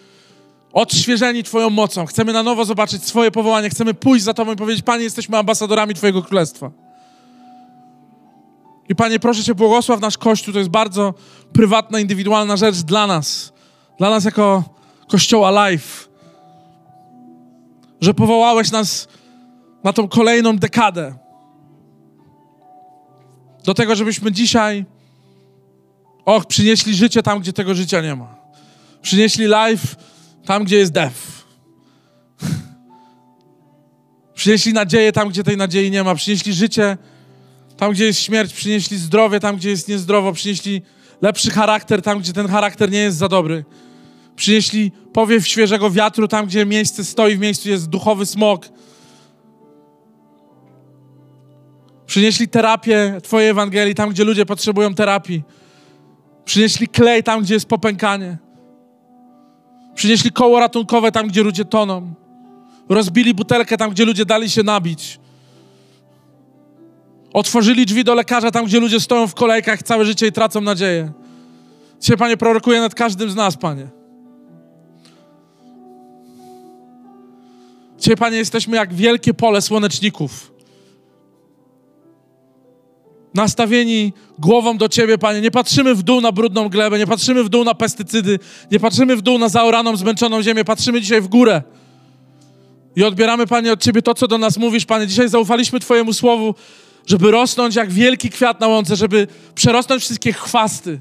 odświeżeni 0.74 1.44
Twoją 1.44 1.70
mocą. 1.70 2.06
Chcemy 2.06 2.34
na 2.34 2.44
nowo 2.44 2.66
zobaczyć 2.66 3.06
swoje 3.06 3.32
powołanie. 3.32 3.70
Chcemy 3.70 3.94
pójść 3.94 4.26
za 4.26 4.34
Tobą 4.34 4.54
i 4.54 4.56
powiedzieć, 4.56 4.86
Panie, 4.86 5.04
jesteśmy 5.04 5.38
ambasadorami 5.38 5.94
Twojego 5.94 6.24
Królestwa. 6.24 6.72
I 8.90 8.96
Panie, 8.96 9.20
proszę 9.20 9.44
Cię, 9.44 9.56
błogosław 9.56 10.02
nasz 10.02 10.18
Kościół. 10.18 10.54
To 10.54 10.60
jest 10.60 10.72
bardzo 10.72 11.14
prywatna, 11.54 12.00
indywidualna 12.00 12.58
rzecz 12.58 12.76
dla 12.76 13.08
nas. 13.08 13.54
Dla 13.98 14.10
nas 14.10 14.26
jako 14.26 14.64
Kościoła 15.08 15.70
Life. 15.70 16.08
Że 18.02 18.14
powołałeś 18.14 18.72
nas 18.72 19.08
na 19.84 19.94
tą 19.94 20.08
kolejną 20.08 20.58
dekadę. 20.58 21.16
Do 23.66 23.74
tego, 23.74 23.96
żebyśmy 23.96 24.32
dzisiaj 24.32 24.86
och, 26.26 26.46
przynieśli 26.46 26.96
życie 26.96 27.24
tam, 27.24 27.40
gdzie 27.40 27.54
tego 27.54 27.76
życia 27.76 28.02
nie 28.02 28.16
ma. 28.16 28.36
Przynieśli 29.02 29.46
life 29.46 29.96
tam, 30.46 30.64
gdzie 30.64 30.78
jest 30.78 30.92
death. 30.92 31.46
Przynieśli 34.34 34.74
nadzieję 34.74 35.12
tam, 35.12 35.30
gdzie 35.30 35.44
tej 35.44 35.58
nadziei 35.58 35.92
nie 35.92 36.04
ma. 36.04 36.16
Przynieśli 36.16 36.54
życie 36.54 36.98
tam, 37.78 37.92
gdzie 37.92 38.06
jest 38.06 38.20
śmierć. 38.20 38.54
Przynieśli 38.54 38.98
zdrowie 38.98 39.40
tam, 39.40 39.56
gdzie 39.56 39.70
jest 39.70 39.88
niezdrowo. 39.88 40.34
Przynieśli 40.34 40.82
lepszy 41.22 41.52
charakter 41.52 42.02
tam, 42.02 42.20
gdzie 42.20 42.34
ten 42.34 42.48
charakter 42.48 42.92
nie 42.92 43.00
jest 43.00 43.18
za 43.18 43.28
dobry. 43.28 43.66
Przynieśli 44.36 44.92
powiew 45.14 45.48
świeżego 45.48 45.92
wiatru 45.92 46.28
tam, 46.28 46.46
gdzie 46.46 46.66
miejsce 46.66 47.06
stoi, 47.06 47.36
w 47.36 47.40
miejscu 47.40 47.70
jest 47.70 47.90
duchowy 47.90 48.26
smog. 48.26 48.70
Przynieśli 52.06 52.48
terapię 52.48 53.18
Twojej 53.24 53.50
Ewangelii 53.50 53.96
tam, 53.96 54.10
gdzie 54.10 54.24
ludzie 54.24 54.46
potrzebują 54.46 54.94
terapii. 54.94 55.44
Przynieśli 56.46 56.88
klej 56.88 57.24
tam, 57.24 57.42
gdzie 57.42 57.54
jest 57.54 57.66
popękanie. 57.66 58.38
Przynieśli 59.96 60.32
koło 60.32 60.60
ratunkowe 60.60 61.12
tam, 61.12 61.28
gdzie 61.28 61.44
ludzie 61.44 61.66
toną. 61.66 62.14
Rozbili 62.90 63.34
butelkę 63.34 63.78
tam, 63.78 63.92
gdzie 63.92 64.06
ludzie 64.06 64.26
dali 64.26 64.50
się 64.50 64.64
nabić. 64.64 65.20
Otworzyli 67.34 67.86
drzwi 67.86 68.04
do 68.04 68.16
lekarza 68.16 68.52
tam, 68.52 68.66
gdzie 68.66 68.80
ludzie 68.80 69.00
stoją 69.00 69.28
w 69.28 69.34
kolejkach 69.34 69.84
całe 69.84 70.06
życie 70.06 70.28
i 70.28 70.32
tracą 70.32 70.62
nadzieję. 70.62 71.12
Dzisiaj, 72.00 72.18
Panie, 72.18 72.38
prorokuję 72.38 72.80
nad 72.82 72.96
każdym 72.96 73.32
z 73.32 73.36
nas, 73.36 73.58
Panie. 73.58 73.88
Dzisiaj, 78.00 78.18
Panie, 78.18 78.38
jesteśmy 78.38 78.78
jak 78.78 78.94
wielkie 78.94 79.34
pole 79.34 79.62
słoneczników 79.62 80.51
nastawieni 83.34 84.14
głową 84.40 84.78
do 84.78 84.90
Ciebie, 84.90 85.18
Panie. 85.18 85.42
Nie 85.42 85.52
patrzymy 85.52 85.96
w 85.96 86.04
dół 86.04 86.22
na 86.22 86.32
brudną 86.32 86.70
glebę, 86.70 87.00
nie 87.00 87.08
patrzymy 87.08 87.44
w 87.44 87.50
dół 87.50 87.64
na 87.64 87.74
pestycydy, 87.74 88.40
nie 88.72 88.80
patrzymy 88.80 89.16
w 89.16 89.22
dół 89.22 89.38
na 89.38 89.50
zaoraną, 89.50 89.98
zmęczoną 89.98 90.44
ziemię, 90.44 90.66
patrzymy 90.66 91.02
dzisiaj 91.02 91.22
w 91.22 91.28
górę. 91.28 91.62
I 92.96 93.04
odbieramy, 93.04 93.48
Panie, 93.48 93.74
od 93.74 93.82
Ciebie 93.82 94.02
to, 94.02 94.14
co 94.14 94.28
do 94.28 94.38
nas 94.38 94.58
mówisz, 94.58 94.86
Panie. 94.86 95.08
Dzisiaj 95.08 95.30
zaufaliśmy 95.30 95.80
Twojemu 95.80 96.14
słowu, 96.14 96.56
żeby 97.06 97.32
rosnąć 97.32 97.76
jak 97.76 97.92
wielki 97.92 98.30
kwiat 98.30 98.60
na 98.60 98.68
łące, 98.68 98.96
żeby 98.96 99.28
przerosnąć 99.56 100.04
wszystkie 100.04 100.34
chwasty. 100.34 101.00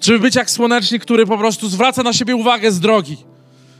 Żeby 0.00 0.18
być 0.18 0.34
jak 0.34 0.50
słonecznik, 0.50 1.02
który 1.02 1.26
po 1.26 1.38
prostu 1.38 1.68
zwraca 1.68 2.02
na 2.02 2.12
siebie 2.12 2.36
uwagę 2.36 2.72
z 2.72 2.80
drogi. 2.80 3.16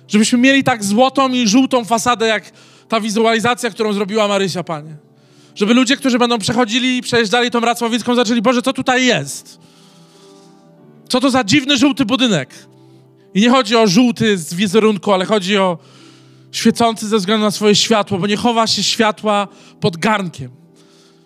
Żebyśmy 0.08 0.38
mieli 0.38 0.64
tak 0.64 0.84
złotą 0.84 1.28
i 1.28 1.48
żółtą 1.48 1.84
fasadę, 1.84 2.26
jak 2.26 2.52
ta 2.88 3.00
wizualizacja, 3.00 3.70
którą 3.70 3.92
zrobiła 3.92 4.28
Marysia, 4.28 4.64
Panie 4.64 5.06
żeby 5.56 5.74
ludzie, 5.74 5.96
którzy 5.96 6.18
będą 6.18 6.38
przechodzili 6.38 6.96
i 6.96 7.02
przejeżdżali 7.02 7.50
tą 7.50 7.60
Racławicką, 7.60 8.14
zaczęli, 8.14 8.42
Boże, 8.42 8.62
co 8.62 8.72
tutaj 8.72 9.06
jest? 9.06 9.58
Co 11.08 11.20
to 11.20 11.30
za 11.30 11.44
dziwny, 11.44 11.76
żółty 11.76 12.04
budynek? 12.04 12.54
I 13.34 13.40
nie 13.40 13.50
chodzi 13.50 13.76
o 13.76 13.86
żółty 13.86 14.38
z 14.38 14.54
wizerunku, 14.54 15.12
ale 15.12 15.24
chodzi 15.24 15.56
o 15.56 15.78
świecący 16.52 17.08
ze 17.08 17.16
względu 17.18 17.44
na 17.44 17.50
swoje 17.50 17.74
światło, 17.74 18.18
bo 18.18 18.26
nie 18.26 18.36
chowa 18.36 18.66
się 18.66 18.82
światła 18.82 19.48
pod 19.80 19.96
garnkiem. 19.96 20.50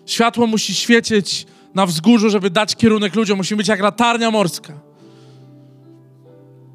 Światło 0.05 0.47
musi 0.47 0.75
świecieć 0.75 1.45
na 1.73 1.85
wzgórzu, 1.85 2.29
żeby 2.29 2.49
dać 2.49 2.75
kierunek 2.75 3.15
ludziom. 3.15 3.37
Musi 3.37 3.55
być 3.55 3.67
jak 3.67 3.79
latarnia 3.79 4.31
morska. 4.31 4.73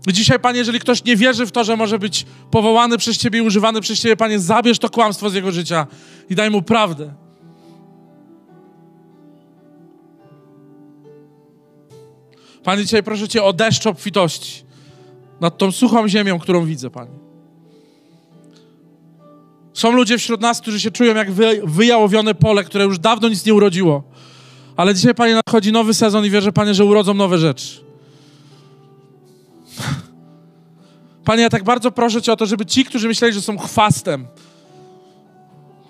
Dzisiaj, 0.07 0.40
Panie, 0.40 0.59
jeżeli 0.59 0.81
ktoś 0.81 1.05
nie 1.05 1.16
wierzy 1.16 1.47
w 1.47 1.53
to, 1.53 1.64
że 1.64 1.77
może 1.77 1.99
być 1.99 2.27
powołany 2.51 2.99
przez 2.99 3.19
Ciebie 3.19 3.38
i 3.38 3.42
używany 3.42 3.81
przez 3.81 4.01
Ciebie, 4.01 4.16
Panie, 4.16 4.38
zabierz 4.38 4.79
to 4.79 4.90
kłamstwo 4.90 5.31
z 5.31 5.35
jego 5.35 5.53
życia 5.53 5.87
i 6.31 6.35
daj 6.35 6.51
mu 6.51 6.62
prawdę. 6.62 7.26
Panie, 12.66 12.83
dzisiaj 12.83 13.02
proszę 13.02 13.29
Cię 13.29 13.42
o 13.42 13.52
deszcz 13.52 13.87
obfitości 13.87 14.64
nad 15.40 15.59
tą 15.59 15.72
suchą 15.72 16.09
ziemią, 16.09 16.38
którą 16.38 16.64
widzę, 16.64 16.90
Panie. 16.90 17.11
Są 19.74 19.92
ludzie 19.92 20.18
wśród 20.18 20.40
nas, 20.40 20.61
którzy 20.61 20.81
się 20.81 20.90
czują 20.90 21.14
jak 21.14 21.33
wyjałowione 21.64 22.35
pole, 22.35 22.64
które 22.64 22.85
już 22.85 22.98
dawno 22.98 23.29
nic 23.29 23.46
nie 23.46 23.55
urodziło. 23.55 24.02
Ale 24.76 24.94
dzisiaj, 24.94 25.14
Panie, 25.14 25.35
nadchodzi 25.35 25.72
nowy 25.72 25.94
sezon 25.94 26.24
i 26.26 26.31
wierzę, 26.31 26.53
Panie, 26.53 26.74
że 26.74 26.84
urodzą 26.84 27.14
nowe 27.14 27.38
rzeczy. 27.38 27.84
Panie, 31.24 31.43
ja 31.43 31.51
tak 31.51 31.64
bardzo 31.64 31.91
proszę 31.91 32.22
Cię 32.22 32.32
o 32.32 32.36
to, 32.36 32.47
żeby 32.47 32.66
ci, 32.66 32.84
którzy 32.84 33.09
myśleli, 33.09 33.34
że 33.34 33.43
są 33.43 33.59
chwastem, 33.59 34.26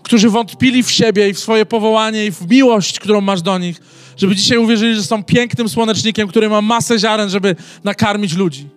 którzy 0.06 0.30
wątpili 0.30 0.82
w 0.82 0.90
siebie 0.90 1.28
i 1.28 1.34
w 1.34 1.38
swoje 1.38 1.66
powołanie 1.66 2.26
i 2.26 2.32
w 2.32 2.50
miłość, 2.50 3.00
którą 3.00 3.20
masz 3.20 3.42
do 3.42 3.58
nich, 3.58 3.80
żeby 4.16 4.36
dzisiaj 4.36 4.58
uwierzyli, 4.58 4.94
że 4.94 5.02
są 5.02 5.24
pięknym 5.24 5.68
słonecznikiem, 5.68 6.28
który 6.28 6.48
ma 6.48 6.60
masę 6.60 6.98
ziaren, 6.98 7.28
żeby 7.28 7.56
nakarmić 7.84 8.34
ludzi. 8.36 8.68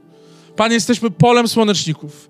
Panie, 0.55 0.73
jesteśmy 0.73 1.11
polem 1.11 1.47
słoneczników. 1.47 2.29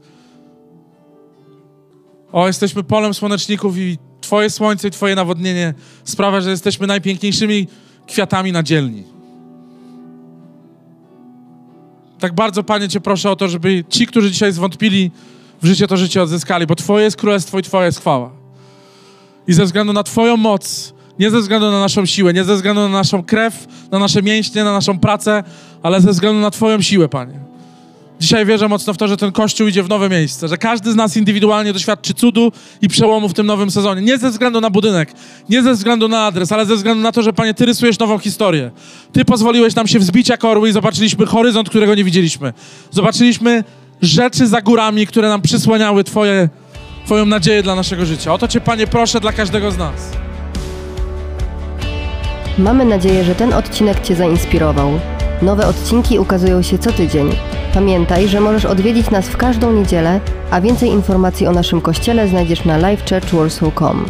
O, 2.31 2.47
jesteśmy 2.47 2.83
polem 2.83 3.13
słoneczników 3.13 3.77
i 3.77 3.97
Twoje 4.21 4.49
słońce 4.49 4.87
i 4.87 4.91
Twoje 4.91 5.15
nawodnienie 5.15 5.73
sprawia, 6.03 6.41
że 6.41 6.49
jesteśmy 6.49 6.87
najpiękniejszymi 6.87 7.67
kwiatami 8.07 8.51
na 8.51 8.63
dzielni. 8.63 9.03
Tak 12.19 12.35
bardzo, 12.35 12.63
Panie, 12.63 12.89
Cię 12.89 12.99
proszę 12.99 13.31
o 13.31 13.35
to, 13.35 13.47
żeby 13.47 13.83
ci, 13.89 14.07
którzy 14.07 14.31
dzisiaj 14.31 14.51
zwątpili 14.51 15.11
w 15.61 15.65
życie, 15.65 15.87
to 15.87 15.97
życie 15.97 16.21
odzyskali, 16.21 16.67
bo 16.67 16.75
Twoje 16.75 17.05
jest 17.05 17.17
królestwo 17.17 17.59
i 17.59 17.63
Twoja 17.63 17.85
jest 17.85 17.99
chwała. 17.99 18.38
I 19.49 19.53
ze 19.53 19.65
względu 19.65 19.93
na 19.93 20.03
Twoją 20.03 20.37
moc, 20.37 20.93
nie 21.19 21.31
ze 21.31 21.39
względu 21.39 21.71
na 21.71 21.79
naszą 21.79 22.05
siłę, 22.05 22.33
nie 22.33 22.43
ze 22.43 22.55
względu 22.55 22.81
na 22.81 22.89
naszą 22.89 23.23
krew, 23.23 23.67
na 23.91 23.99
nasze 23.99 24.21
mięśnie, 24.21 24.63
na 24.63 24.73
naszą 24.73 24.99
pracę, 24.99 25.43
ale 25.83 26.01
ze 26.01 26.11
względu 26.11 26.41
na 26.41 26.51
Twoją 26.51 26.81
siłę, 26.81 27.09
Panie. 27.09 27.39
Dzisiaj 28.19 28.45
wierzę 28.45 28.67
mocno 28.67 28.93
w 28.93 28.97
to, 28.97 29.07
że 29.07 29.17
ten 29.17 29.31
Kościół 29.31 29.67
idzie 29.67 29.83
w 29.83 29.89
nowe 29.89 30.09
miejsce, 30.09 30.47
że 30.47 30.57
każdy 30.57 30.91
z 30.91 30.95
nas 30.95 31.17
indywidualnie 31.17 31.73
doświadczy 31.73 32.13
cudu 32.13 32.51
i 32.81 32.87
przełomu 32.87 33.29
w 33.29 33.33
tym 33.33 33.45
nowym 33.45 33.71
sezonie. 33.71 34.01
Nie 34.01 34.17
ze 34.17 34.29
względu 34.29 34.61
na 34.61 34.69
budynek, 34.69 35.13
nie 35.49 35.63
ze 35.63 35.73
względu 35.73 36.07
na 36.07 36.25
adres, 36.25 36.51
ale 36.51 36.65
ze 36.65 36.75
względu 36.75 37.03
na 37.03 37.11
to, 37.11 37.21
że 37.21 37.33
Panie, 37.33 37.53
Ty 37.53 37.65
rysujesz 37.65 37.99
nową 37.99 38.17
historię. 38.17 38.71
Ty 39.13 39.25
pozwoliłeś 39.25 39.75
nam 39.75 39.87
się 39.87 39.99
wzbić 39.99 40.29
jak 40.29 40.45
orły 40.45 40.69
i 40.69 40.71
zobaczyliśmy 40.71 41.25
horyzont, 41.25 41.69
którego 41.69 41.95
nie 41.95 42.03
widzieliśmy. 42.03 42.53
Zobaczyliśmy 42.91 43.63
rzeczy 44.01 44.47
za 44.47 44.61
górami, 44.61 45.07
które 45.07 45.29
nam 45.29 45.41
przysłaniały 45.41 46.03
Twoje, 46.03 46.49
Twoją 47.09 47.25
nadzieję 47.25 47.63
dla 47.63 47.75
naszego 47.75 48.05
życia. 48.05 48.33
O 48.33 48.37
to 48.37 48.47
Cię, 48.47 48.61
Panie, 48.61 48.87
proszę 48.87 49.19
dla 49.19 49.31
każdego 49.31 49.71
z 49.71 49.77
nas. 49.77 50.11
Mamy 52.57 52.85
nadzieję, 52.85 53.23
że 53.23 53.35
ten 53.35 53.53
odcinek 53.53 54.01
Cię 54.01 54.15
zainspirował. 54.15 54.99
Nowe 55.41 55.67
odcinki 55.67 56.19
ukazują 56.19 56.61
się 56.61 56.77
co 56.77 56.91
tydzień. 56.91 57.29
Pamiętaj, 57.73 58.27
że 58.27 58.41
możesz 58.41 58.65
odwiedzić 58.65 59.09
nas 59.09 59.27
w 59.27 59.37
każdą 59.37 59.71
niedzielę, 59.71 60.19
a 60.51 60.61
więcej 60.61 60.89
informacji 60.89 61.47
o 61.47 61.51
naszym 61.51 61.81
kościele 61.81 62.27
znajdziesz 62.27 62.65
na 62.65 62.77
livechurchwarsaw.com. 62.77 64.05